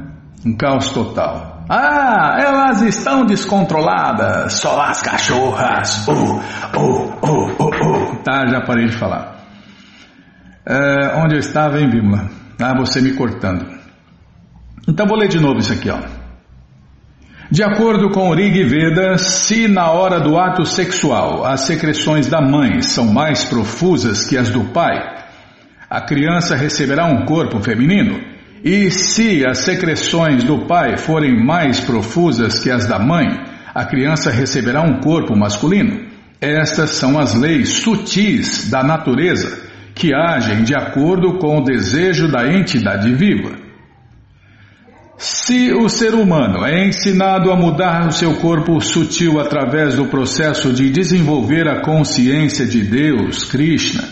[0.46, 1.64] Um caos total.
[1.70, 6.06] Ah, elas estão descontroladas, só as cachorras.
[6.10, 6.42] Oh,
[6.76, 8.16] oh, oh, oh, oh.
[8.18, 9.38] Tá, já parei de falar.
[10.68, 12.30] É, onde eu estava, hein, Bímola?
[12.62, 13.66] Ah, você me cortando.
[14.88, 16.25] Então vou ler de novo isso aqui, ó.
[17.56, 22.82] De acordo com Rig Veda, se na hora do ato sexual as secreções da mãe
[22.82, 25.00] são mais profusas que as do pai,
[25.90, 28.20] a criança receberá um corpo feminino.
[28.62, 33.26] E se as secreções do pai forem mais profusas que as da mãe,
[33.74, 36.10] a criança receberá um corpo masculino.
[36.42, 39.64] Estas são as leis sutis da natureza
[39.96, 43.65] que agem de acordo com o desejo da entidade viva.
[45.18, 50.74] Se o ser humano é ensinado a mudar o seu corpo sutil através do processo
[50.74, 54.04] de desenvolver a consciência de Deus, Krishna,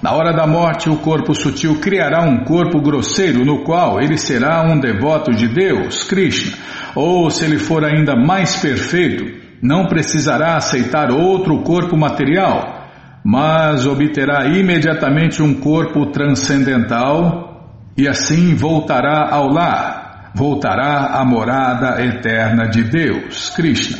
[0.00, 4.62] na hora da morte o corpo sutil criará um corpo grosseiro no qual ele será
[4.62, 6.56] um devoto de Deus, Krishna,
[6.94, 9.24] ou se ele for ainda mais perfeito,
[9.60, 12.86] não precisará aceitar outro corpo material,
[13.24, 20.03] mas obterá imediatamente um corpo transcendental e assim voltará ao lar
[20.34, 23.98] voltará à morada eterna de Deus, Krishna.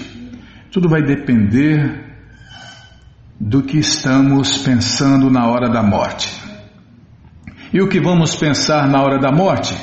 [0.70, 2.02] Tudo vai depender
[3.40, 6.28] do que estamos pensando na hora da morte.
[7.72, 9.76] E o que vamos pensar na hora da morte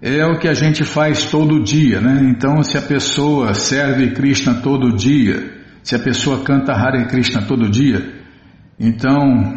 [0.00, 2.20] é o que a gente faz todo dia, né?
[2.28, 7.68] Então, se a pessoa serve Krishna todo dia, se a pessoa canta Hare Krishna todo
[7.68, 8.22] dia,
[8.78, 9.56] então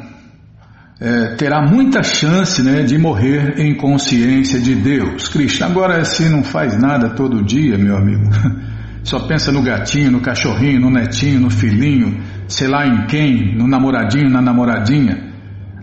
[1.00, 5.28] é, terá muita chance né, de morrer em consciência de Deus.
[5.28, 8.30] Krishna, agora se não faz nada todo dia, meu amigo,
[9.04, 13.68] só pensa no gatinho, no cachorrinho, no netinho, no filhinho, sei lá em quem, no
[13.68, 15.28] namoradinho, na namoradinha.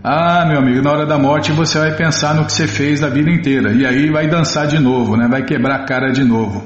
[0.03, 3.09] Ah, meu amigo, na hora da morte você vai pensar no que você fez a
[3.09, 5.27] vida inteira e aí vai dançar de novo, né?
[5.27, 6.63] Vai quebrar a cara de novo.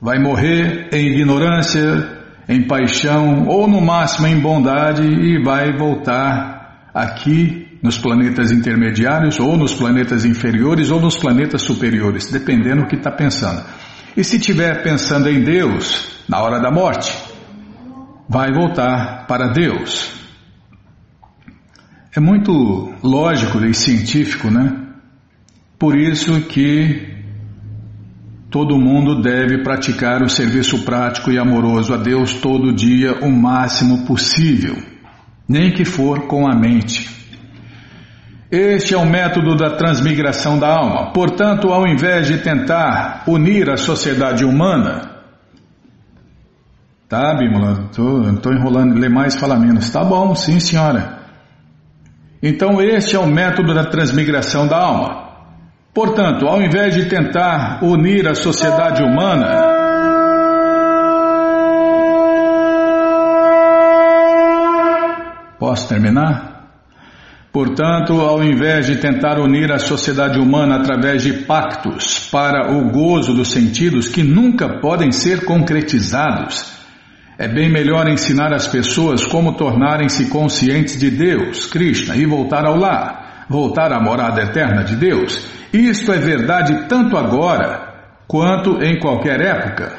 [0.00, 1.82] Vai morrer em ignorância,
[2.48, 6.57] em paixão ou no máximo em bondade e vai voltar
[6.98, 12.96] aqui nos planetas intermediários, ou nos planetas inferiores, ou nos planetas superiores, dependendo do que
[12.96, 13.62] está pensando.
[14.16, 17.16] E se estiver pensando em Deus, na hora da morte,
[18.28, 20.12] vai voltar para Deus.
[22.14, 24.86] É muito lógico e científico, né?
[25.78, 27.16] Por isso que
[28.50, 34.04] todo mundo deve praticar o serviço prático e amoroso a Deus todo dia o máximo
[34.04, 34.87] possível
[35.48, 37.08] nem que for com a mente.
[38.50, 41.12] Este é o método da transmigração da alma.
[41.12, 45.18] Portanto, ao invés de tentar unir a sociedade humana,
[47.08, 49.88] Tá, Bímola, estou enrolando, lê mais, fala menos.
[49.88, 51.20] Tá bom, sim, senhora.
[52.42, 55.26] Então, este é o método da transmigração da alma.
[55.94, 59.77] Portanto, ao invés de tentar unir a sociedade humana,
[65.68, 66.80] Posso terminar?
[67.52, 73.34] Portanto, ao invés de tentar unir a sociedade humana através de pactos para o gozo
[73.34, 76.72] dos sentidos que nunca podem ser concretizados,
[77.36, 82.74] é bem melhor ensinar as pessoas como tornarem-se conscientes de Deus, Krishna, e voltar ao
[82.74, 85.50] lar, voltar à morada eterna de Deus.
[85.70, 89.98] Isto é verdade tanto agora quanto em qualquer época.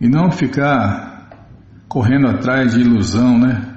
[0.00, 1.15] E não ficar
[1.96, 3.72] correndo atrás de ilusão, né?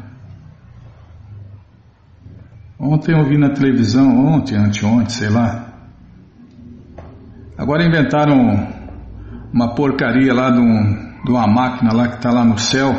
[2.78, 5.74] Ontem eu vi na televisão, ontem, anteontem, sei lá.
[7.58, 8.68] Agora inventaram
[9.54, 12.94] uma porcaria lá de um, de uma máquina lá que está lá no céu.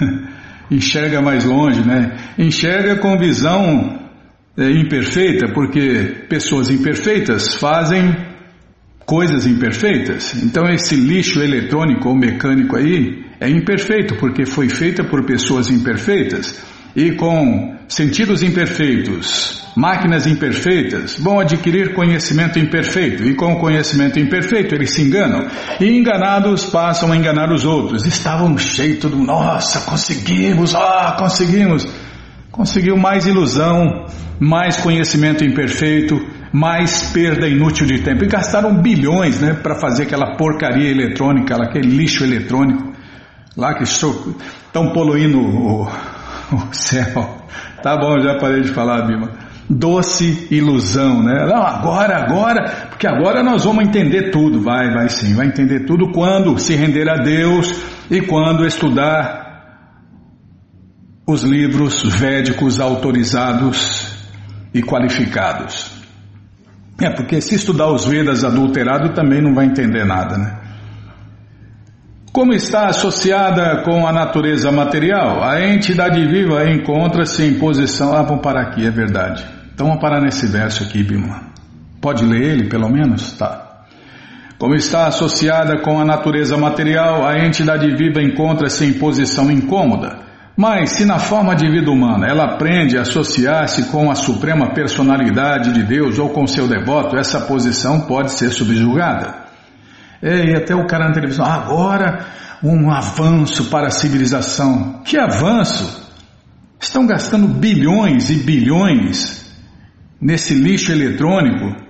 [0.70, 2.16] enxerga mais longe, né?
[2.38, 4.00] Enxerga com visão
[4.56, 8.16] é, imperfeita, porque pessoas imperfeitas fazem
[9.04, 10.42] coisas imperfeitas.
[10.42, 16.58] Então esse lixo eletrônico ou mecânico aí é imperfeito, porque foi feita por pessoas imperfeitas
[16.96, 24.94] e com sentidos imperfeitos, máquinas imperfeitas, vão adquirir conhecimento imperfeito, e com conhecimento imperfeito eles
[24.94, 25.46] se enganam,
[25.80, 28.06] e enganados passam a enganar os outros.
[28.06, 31.86] Estavam cheios do nossa, conseguimos, ah, conseguimos.
[32.50, 34.06] Conseguiu mais ilusão,
[34.38, 38.24] mais conhecimento imperfeito, mais perda inútil de tempo.
[38.24, 42.93] E gastaram bilhões né, para fazer aquela porcaria eletrônica, aquele lixo eletrônico,
[43.56, 47.38] lá que estão poluindo o, o céu.
[47.82, 49.30] Tá bom, já parei de falar, Bima.
[49.68, 51.46] Doce ilusão, né?
[51.46, 54.60] Não, agora, agora, porque agora nós vamos entender tudo.
[54.60, 57.72] Vai, vai sim, vai entender tudo quando se render a Deus
[58.10, 59.44] e quando estudar
[61.26, 64.14] os livros védicos autorizados
[64.74, 65.90] e qualificados.
[67.00, 70.63] É, porque se estudar os Vedas adulterado também não vai entender nada, né?
[72.34, 78.12] Como está associada com a natureza material, a entidade viva encontra-se em posição.
[78.12, 79.46] Ah, vamos parar aqui, é verdade.
[79.72, 81.42] Então vamos parar nesse verso aqui, Bima.
[82.00, 83.34] Pode ler ele, pelo menos?
[83.34, 83.84] Tá.
[84.58, 90.18] Como está associada com a natureza material, a entidade viva encontra-se em posição incômoda.
[90.56, 95.72] Mas se na forma de vida humana ela aprende a associar-se com a suprema personalidade
[95.72, 99.43] de Deus ou com seu devoto, essa posição pode ser subjugada.
[100.22, 102.26] E até o cara na televisão, agora
[102.62, 105.02] um avanço para a civilização.
[105.04, 106.02] Que avanço?
[106.80, 109.44] Estão gastando bilhões e bilhões
[110.20, 111.84] nesse lixo eletrônico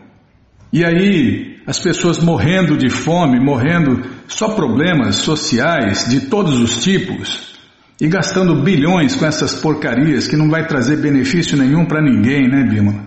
[0.72, 7.54] e aí as pessoas morrendo de fome, morrendo só problemas sociais de todos os tipos
[8.00, 12.64] e gastando bilhões com essas porcarias que não vai trazer benefício nenhum para ninguém, né,
[12.64, 13.04] Bima?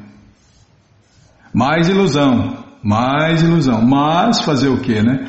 [1.54, 3.82] Mais ilusão, mais ilusão.
[3.82, 5.28] Mas fazer o que, né?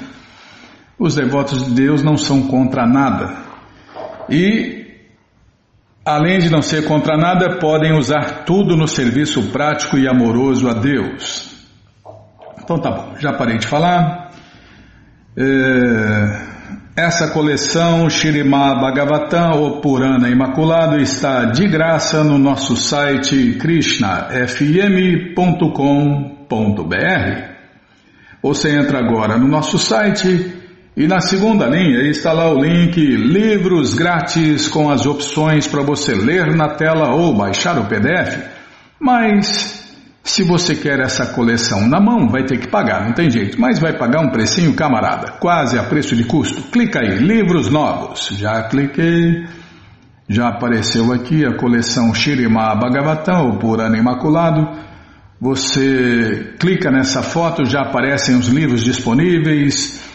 [0.96, 3.34] Os devotos de Deus não são contra nada.
[4.30, 4.86] E,
[6.04, 10.72] além de não ser contra nada, podem usar tudo no serviço prático e amoroso a
[10.72, 11.66] Deus.
[12.62, 14.30] Então tá bom, já parei de falar.
[15.36, 16.47] É...
[16.98, 25.38] Essa coleção Shirimá Bhagavatam, ou Purana Imaculado, está de graça no nosso site krishnafm.com.br.
[28.42, 30.52] Você entra agora no nosso site
[30.96, 36.16] e na segunda linha está lá o link Livros Grátis com as opções para você
[36.16, 38.42] ler na tela ou baixar o PDF.
[38.98, 39.87] Mas
[40.28, 43.78] se você quer essa coleção na mão, vai ter que pagar, não tem jeito, mas
[43.78, 46.62] vai pagar um precinho, camarada, quase a preço de custo.
[46.70, 48.28] Clica aí, livros novos.
[48.32, 49.46] Já cliquei.
[50.28, 54.68] Já apareceu aqui a coleção Shirima Bhagavatam, o Purana Imaculado.
[55.40, 60.07] Você clica nessa foto, já aparecem os livros disponíveis.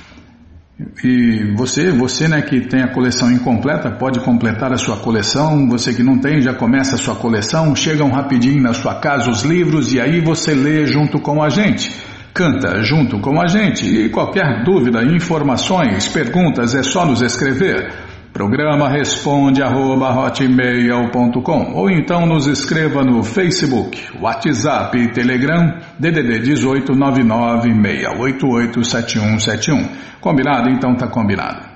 [1.03, 5.67] E você, você né, que tem a coleção incompleta, pode completar a sua coleção.
[5.69, 7.75] Você que não tem, já começa a sua coleção.
[7.75, 11.91] Chegam rapidinho na sua casa os livros e aí você lê junto com a gente.
[12.33, 13.85] Canta junto com a gente.
[13.85, 18.12] E qualquer dúvida, informações, perguntas, é só nos escrever.
[18.33, 26.93] Programa responde arroba, hotmail.com ou então nos escreva no Facebook, WhatsApp e Telegram DDD 18
[26.93, 29.87] 996887171.
[30.19, 30.71] Combinado?
[30.71, 31.71] Então tá combinado.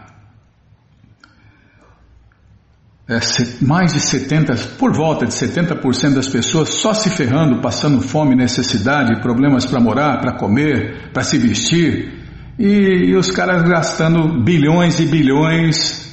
[3.08, 3.20] É,
[3.62, 9.22] mais de 70, por volta de 70% das pessoas só se ferrando, passando fome, necessidade,
[9.22, 12.14] problemas para morar, para comer, para se vestir,
[12.58, 16.08] e, e os caras gastando bilhões e bilhões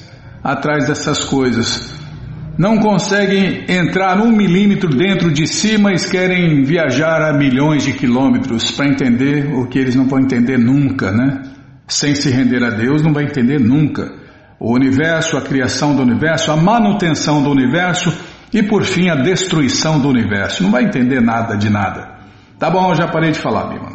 [0.45, 1.95] atrás dessas coisas.
[2.59, 8.71] Não conseguem entrar um milímetro dentro de si, mas querem viajar a milhões de quilômetros
[8.71, 11.43] para entender o que eles não vão entender nunca, né?
[11.89, 14.13] Sem se render a Deus, não vai entender nunca.
[14.61, 18.17] O universo, a criação do universo, a manutenção do universo
[18.53, 20.63] e, por fim, a destruição do universo.
[20.63, 22.15] Não vai entender nada de nada.
[22.57, 23.94] Tá bom, já parei de falar, Bima.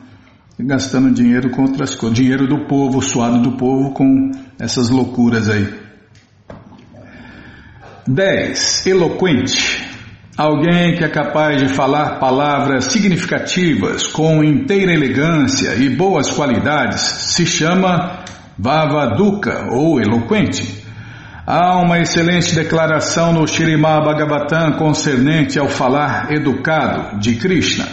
[0.58, 5.68] gastando dinheiro com outras coisas, dinheiro do povo, suado do povo com essas loucuras aí.
[8.06, 8.86] 10.
[8.86, 9.93] Eloquente.
[10.36, 17.46] Alguém que é capaz de falar palavras significativas com inteira elegância e boas qualidades se
[17.46, 18.24] chama
[18.58, 20.82] Vavaduka ou eloquente.
[21.46, 27.86] Há uma excelente declaração no Shirimá Bhagavatam concernente ao falar educado de Krishna.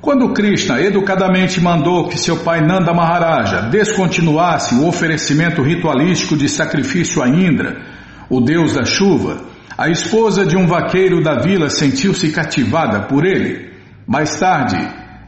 [0.00, 7.22] Quando Krishna educadamente mandou que seu pai Nanda Maharaja descontinuasse o oferecimento ritualístico de sacrifício
[7.22, 7.80] a Indra,
[8.28, 9.49] o deus da chuva,
[9.80, 13.72] a esposa de um vaqueiro da vila sentiu-se cativada por ele.
[14.06, 14.76] Mais tarde,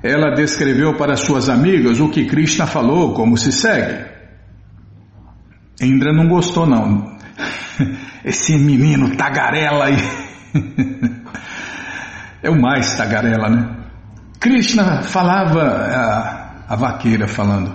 [0.03, 4.05] ela descreveu para suas amigas o que Krishna falou, como se segue.
[5.81, 7.17] Indra não gostou, não.
[8.23, 9.97] Esse menino tagarela aí.
[12.43, 13.75] é o mais tagarela, né?
[14.39, 17.75] Krishna falava, a, a vaqueira falando,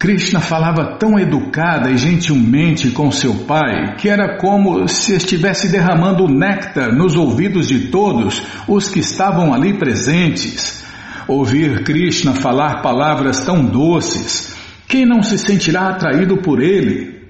[0.00, 6.26] Krishna falava tão educada e gentilmente com seu pai que era como se estivesse derramando
[6.26, 10.82] néctar nos ouvidos de todos os que estavam ali presentes.
[11.28, 14.56] Ouvir Krishna falar palavras tão doces,
[14.88, 17.20] quem não se sentirá atraído por ele?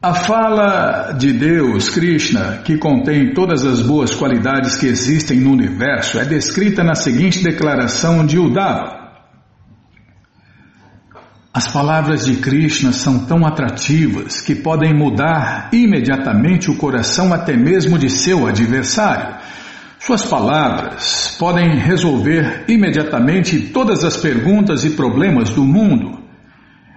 [0.00, 6.18] A fala de Deus, Krishna, que contém todas as boas qualidades que existem no universo,
[6.18, 9.03] é descrita na seguinte declaração de Uddhava.
[11.56, 17.96] As palavras de Krishna são tão atrativas que podem mudar imediatamente o coração até mesmo
[17.96, 19.36] de seu adversário.
[20.00, 26.18] Suas palavras podem resolver imediatamente todas as perguntas e problemas do mundo.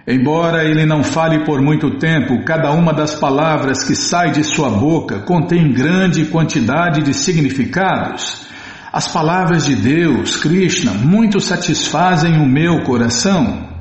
[0.04, 4.70] Embora ele não fale por muito tempo, cada uma das palavras que sai de sua
[4.70, 8.48] boca contém grande quantidade de significados.
[8.92, 13.77] As palavras de Deus, Krishna, muito satisfazem o meu coração.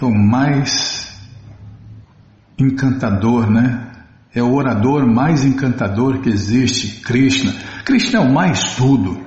[0.00, 1.10] É o mais
[2.58, 3.86] encantador, né?
[4.34, 7.52] É o orador mais encantador que existe, Krishna.
[7.84, 9.20] Krishna é o mais tudo.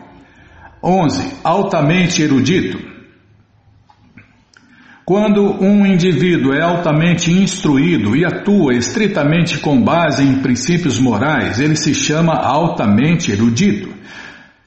[0.81, 1.39] 11.
[1.43, 2.93] Altamente erudito.
[5.05, 11.75] Quando um indivíduo é altamente instruído e atua estritamente com base em princípios morais, ele
[11.75, 13.93] se chama altamente erudito.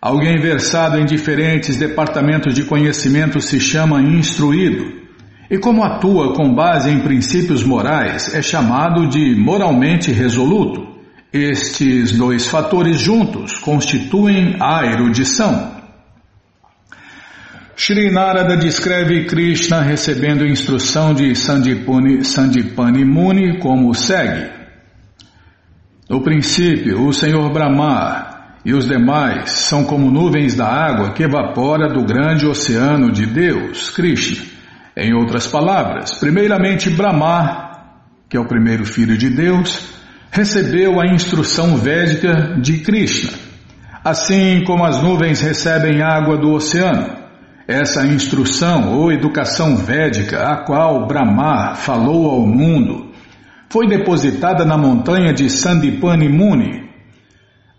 [0.00, 5.05] Alguém versado em diferentes departamentos de conhecimento se chama instruído.
[5.50, 10.86] E como atua com base em princípios morais, é chamado de moralmente resoluto.
[11.32, 15.76] Estes dois fatores juntos constituem a erudição.
[17.76, 24.50] Shri Narada descreve Krishna recebendo instrução de Sandipani, Sandipani Muni como segue.
[26.08, 28.34] No princípio, o Senhor Brahma
[28.64, 33.90] e os demais são como nuvens da água que evapora do grande oceano de Deus,
[33.90, 34.55] Krishna.
[34.96, 37.70] Em outras palavras, primeiramente Brahma,
[38.30, 39.94] que é o primeiro filho de Deus,
[40.30, 43.36] recebeu a instrução védica de Krishna,
[44.02, 47.14] assim como as nuvens recebem água do oceano.
[47.68, 53.12] Essa instrução ou educação védica a qual Brahma falou ao mundo
[53.68, 56.85] foi depositada na montanha de Sandipani Muni.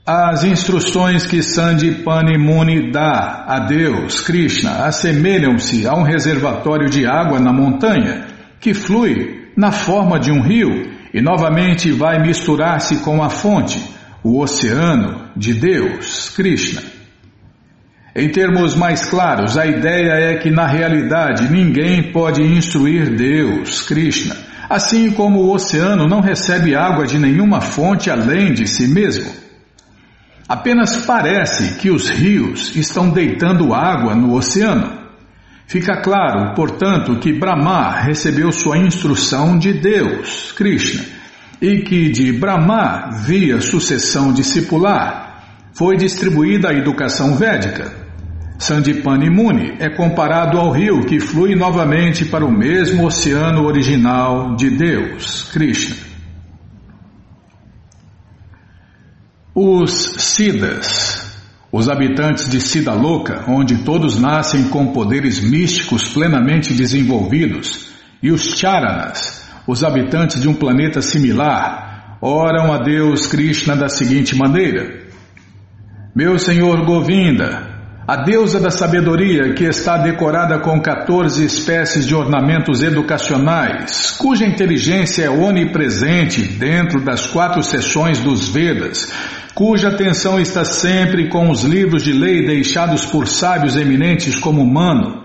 [0.10, 7.42] As instruções que Sandipani Muni dá a Deus, Krishna, assemelham-se a um reservatório de água
[7.42, 8.26] na montanha,
[8.58, 13.84] que flui na forma de um rio e novamente vai misturar-se com a fonte,
[14.24, 16.82] o oceano de Deus, Krishna.
[18.16, 24.38] Em termos mais claros, a ideia é que na realidade ninguém pode instruir Deus, Krishna,
[24.70, 29.47] assim como o oceano não recebe água de nenhuma fonte além de si mesmo.
[30.48, 34.98] Apenas parece que os rios estão deitando água no oceano.
[35.66, 41.04] Fica claro, portanto, que Brahma recebeu sua instrução de Deus, Krishna,
[41.62, 45.28] e que de Brahma, via sucessão discipular,
[45.74, 47.92] foi distribuída a educação védica.
[48.58, 54.70] Sandipani Muni é comparado ao rio que flui novamente para o mesmo oceano original de
[54.70, 56.08] Deus, Krishna.
[59.60, 61.36] Os Siddhas,
[61.72, 67.88] os habitantes de Siddhaloka, onde todos nascem com poderes místicos plenamente desenvolvidos,
[68.22, 74.36] e os Charanas, os habitantes de um planeta similar, oram a Deus Krishna da seguinte
[74.36, 75.08] maneira:
[76.16, 77.78] Meu Senhor Govinda,
[78.08, 85.24] a deusa da sabedoria, que está decorada com 14 espécies de ornamentos educacionais, cuja inteligência
[85.24, 89.12] é onipresente dentro das quatro seções dos Vedas,
[89.58, 95.24] cuja atenção está sempre com os livros de lei deixados por sábios eminentes como humano,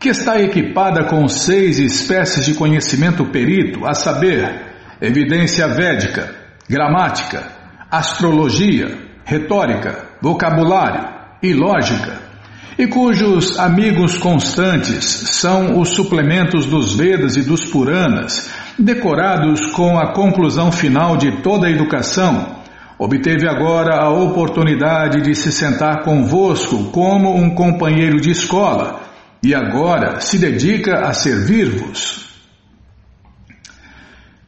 [0.00, 4.62] que está equipada com seis espécies de conhecimento perito, a saber,
[5.00, 6.28] evidência védica,
[6.68, 7.52] gramática,
[7.88, 12.18] astrologia, retórica, vocabulário, e lógica,
[12.76, 20.12] e cujos amigos constantes são os suplementos dos Vedas e dos Puranas, decorados com a
[20.12, 22.57] conclusão final de toda a educação,
[22.98, 29.00] obteve agora a oportunidade de se sentar convosco como um companheiro de escola
[29.42, 32.26] e agora se dedica a servir-vos.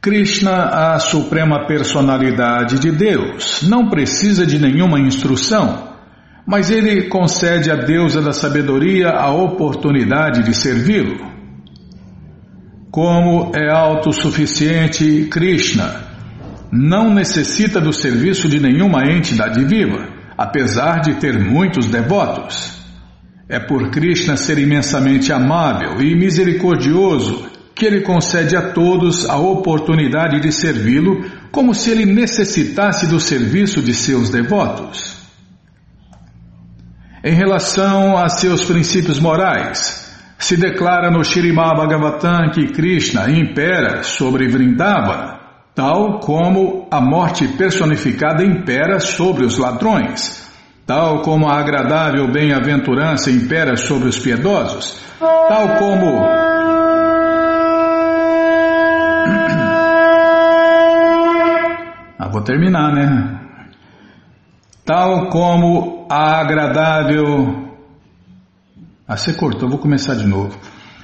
[0.01, 5.91] Krishna, a suprema personalidade de Deus, não precisa de nenhuma instrução
[6.45, 11.29] mas ele concede à deusa da sabedoria a oportunidade de servi-lo.
[12.89, 16.10] Como é autossuficiente, Krishna
[16.71, 20.07] não necessita do serviço de nenhuma entidade viva,
[20.37, 22.79] apesar de ter muitos devotos.
[23.49, 30.39] É por Krishna ser imensamente amável e misericordioso que ele concede a todos a oportunidade
[30.39, 35.17] de servi-lo como se ele necessitasse do serviço de seus devotos.
[37.23, 40.09] Em relação a seus princípios morais,
[40.39, 45.40] se declara no Shirimá Bhagavatam que Krishna impera sobre Vrindavana,
[45.73, 50.47] tal como a morte personificada impera sobre os ladrões,
[50.85, 56.19] tal como a agradável bem-aventurança impera sobre os piedosos, tal como
[62.19, 63.37] ah, vou terminar, né?
[64.83, 67.69] Tal como a agradável.
[69.07, 70.57] Ah, você cortou, vou começar de novo.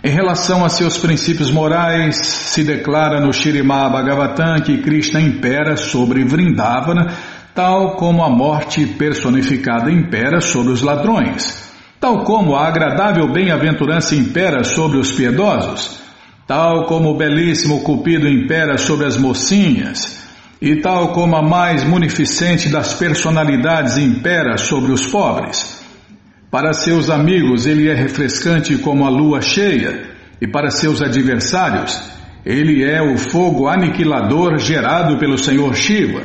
[0.08, 6.24] Em relação a seus princípios morais, se declara no Shirimá Bhagavatam que Krishna impera sobre
[6.24, 7.14] Vrindavana,
[7.54, 11.62] tal como a morte personificada impera sobre os ladrões,
[12.00, 16.00] tal como a agradável bem-aventurança impera sobre os piedosos,
[16.48, 20.26] tal como o belíssimo Cupido impera sobre as mocinhas,
[20.62, 25.86] e tal como a mais munificente das personalidades impera sobre os pobres.
[26.50, 32.02] Para seus amigos ele é refrescante como a lua cheia, e para seus adversários
[32.46, 36.22] ele é o fogo aniquilador gerado pelo Senhor Shiva.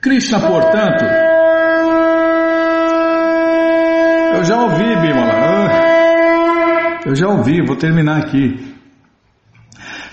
[0.00, 1.04] Krishna, portanto.
[4.34, 5.42] Eu já ouvi, Bimala.
[7.04, 8.72] Eu já ouvi, vou terminar aqui.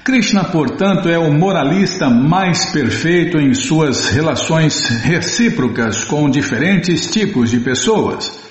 [0.03, 7.61] Krishna, portanto, é o moralista mais perfeito em suas relações recíprocas com diferentes tipos de
[7.61, 8.48] pessoas.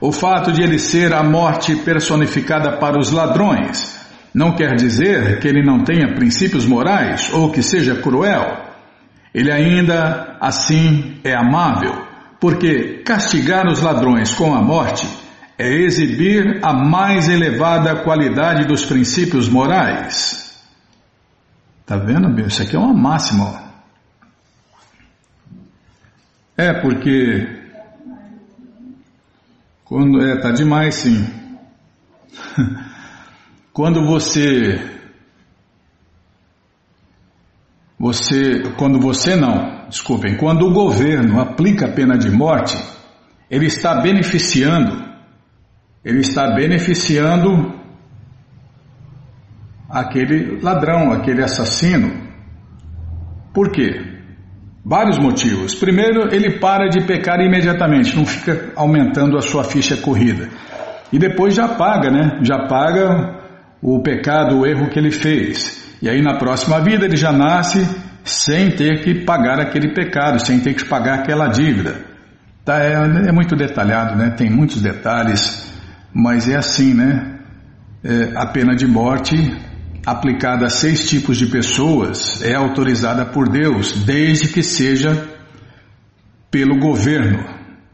[0.00, 4.00] O fato de ele ser a morte personificada para os ladrões
[4.32, 8.70] não quer dizer que ele não tenha princípios morais ou que seja cruel.
[9.34, 12.06] Ele ainda assim é amável,
[12.40, 15.06] porque castigar os ladrões com a morte
[15.58, 20.58] é exibir a mais elevada qualidade dos princípios morais.
[21.84, 22.46] Tá vendo, meu?
[22.46, 23.70] Isso aqui é uma máxima.
[26.56, 27.59] É porque
[29.90, 31.26] quando é tá demais sim.
[33.74, 34.78] quando você
[37.98, 42.78] você quando você não, desculpem, quando o governo aplica a pena de morte,
[43.50, 45.10] ele está beneficiando
[46.04, 47.74] ele está beneficiando
[49.88, 52.30] aquele ladrão, aquele assassino.
[53.52, 54.09] Por quê?
[54.84, 55.74] Vários motivos.
[55.74, 60.48] Primeiro, ele para de pecar imediatamente, não fica aumentando a sua ficha corrida.
[61.12, 62.38] E depois já paga, né?
[62.42, 63.40] Já paga
[63.82, 65.96] o pecado, o erro que ele fez.
[66.00, 67.86] E aí na próxima vida ele já nasce
[68.24, 71.96] sem ter que pagar aquele pecado, sem ter que pagar aquela dívida.
[72.64, 74.30] Tá, é, é muito detalhado, né?
[74.30, 75.70] Tem muitos detalhes,
[76.12, 77.38] mas é assim, né?
[78.02, 79.36] É, a pena de morte
[80.04, 85.28] aplicada a seis tipos de pessoas é autorizada por Deus, desde que seja
[86.50, 87.44] pelo governo,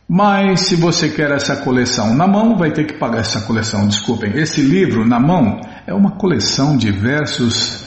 [0.08, 4.34] Mas se você quer essa coleção na mão, vai ter que pagar essa coleção, desculpem.
[4.36, 7.86] Esse livro na mão é uma coleção de versos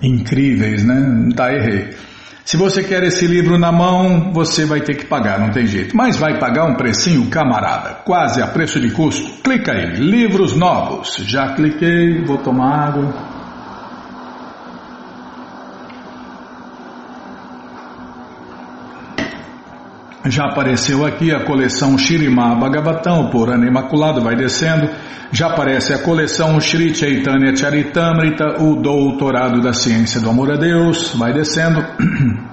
[0.00, 1.30] incríveis, né?
[1.34, 1.90] Tá, errei.
[2.44, 5.96] Se você quer esse livro na mão, você vai ter que pagar, não tem jeito.
[5.96, 9.42] Mas vai pagar um precinho, camarada, quase a preço de custo.
[9.42, 11.16] Clica aí, livros novos.
[11.26, 13.29] Já cliquei, vou tomar água.
[20.26, 24.88] Já apareceu aqui a coleção Shirimá Bhagavatam, por ano imaculado, vai descendo.
[25.32, 31.14] Já aparece a coleção Shri Chaitanya Charitamrita, o doutorado da ciência do amor a Deus,
[31.16, 31.82] vai descendo.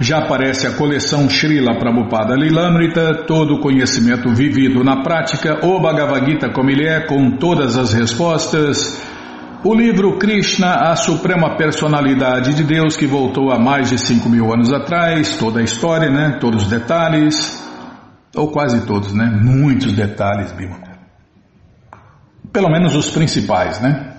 [0.00, 6.24] Já aparece a coleção Srila Prabhupada Lilamrita, todo o conhecimento vivido na prática, o Bhagavad
[6.24, 8.98] Gita como ele é, com todas as respostas.
[9.62, 14.50] O livro Krishna, a Suprema Personalidade de Deus, que voltou há mais de 5 mil
[14.50, 16.38] anos atrás, toda a história, né?
[16.40, 17.62] todos os detalhes,
[18.34, 19.26] ou quase todos, né?
[19.26, 20.78] muitos detalhes, Bima.
[22.50, 24.14] Pelo menos os principais, né?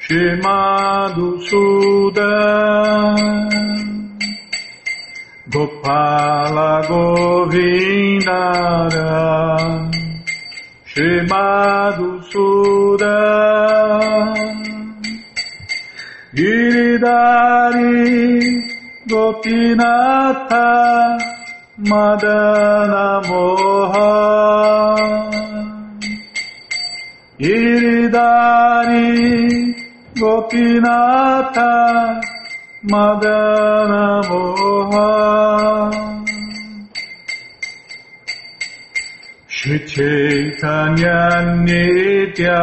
[0.00, 3.16] Shimadu Sudan
[5.50, 7.52] Gopala Govindaram
[10.88, 13.52] Shimadu Sudan
[17.02, 18.62] Giridari
[19.10, 20.68] Gopinatha
[21.90, 24.10] Madana Moha.
[27.40, 29.10] Giridari
[30.14, 31.72] Gopinatha
[32.84, 35.10] Madana Moha.
[39.48, 41.20] Shri Chaitanya
[41.66, 42.62] Nityananda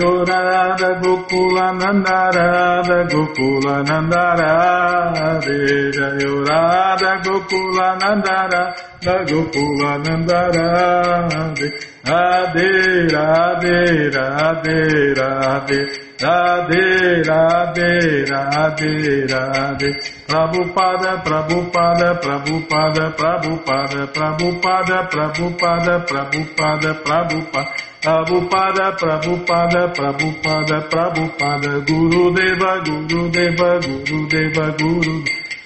[0.00, 11.68] Radha Gokula Nanda Radha Gokula Nanda Radhe Jayo Radha Gokula Nanda Radha Gokula Nanda Radhe
[12.06, 12.70] Radhe
[13.10, 14.70] Radhe
[15.18, 15.80] Radhe
[16.20, 19.90] Radhe Radhe Radhe Radhe.
[20.26, 33.28] Prabhupada Prabhupada Prabhupada Prabhupada Prabhupada Prabhupada Prabhupada Prabhupada Prabhupada, Prabhupada, Prabhupada, Prabhupada, Guru Deva, Guru
[33.28, 35.24] Deva, Guru Deva, Guru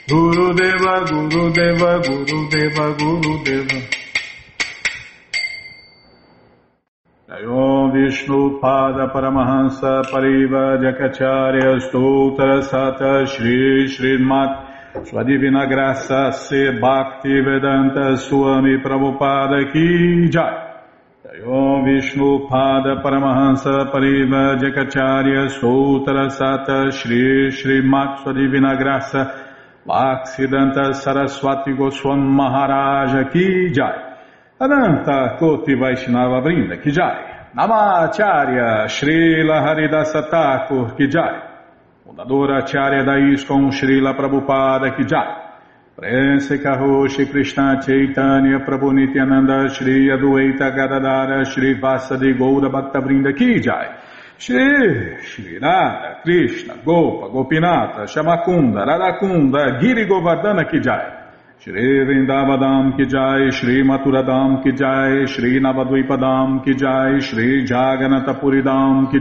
[0.08, 3.80] Guru Deva, Guru Deva, Guru Deva, Guru Deva.
[7.46, 17.40] Om Vishnu Pada Paramahansa Pariva Jakacharya Stoutra Sata Shri Srimat Sua Divina Graça Se Bhakti
[17.42, 20.63] Vedanta Swami Prabhupada Ki Jai
[21.42, 29.34] Om Vishnu Pada Paramahansa Pariva Jakacharya Sutra Sata Shri Shri Sua Divina Graça
[29.84, 34.14] Bhaksidanta Saraswati Goswam Maharaja Ki Jai
[34.60, 41.54] Ananta Koti Vaishnava Brinda Ki Jai Namacharya Shri Haridasa Thakur Ki Jai
[42.06, 45.12] fundadora Acharya da ISKCON Srila Prabhupada Kijai.
[45.16, 45.43] Prense
[45.96, 54.00] Kaho Shri Krishna Chaitanya Prabhu Nityananda Shri Adueta Gadadara Shri Vasadi Goura Bhaktavrinda Kijai.
[54.36, 61.22] Shri Shri Radha Krishna Gopa Gopinata Shamakunda Radakunda Giri Govardhana Kijai.
[61.60, 69.20] Shri Vrindavadam ki jai, Shri Maturadam ki jai, Shri Navadvipadam ki jai, Shri Jaganatapuridam ki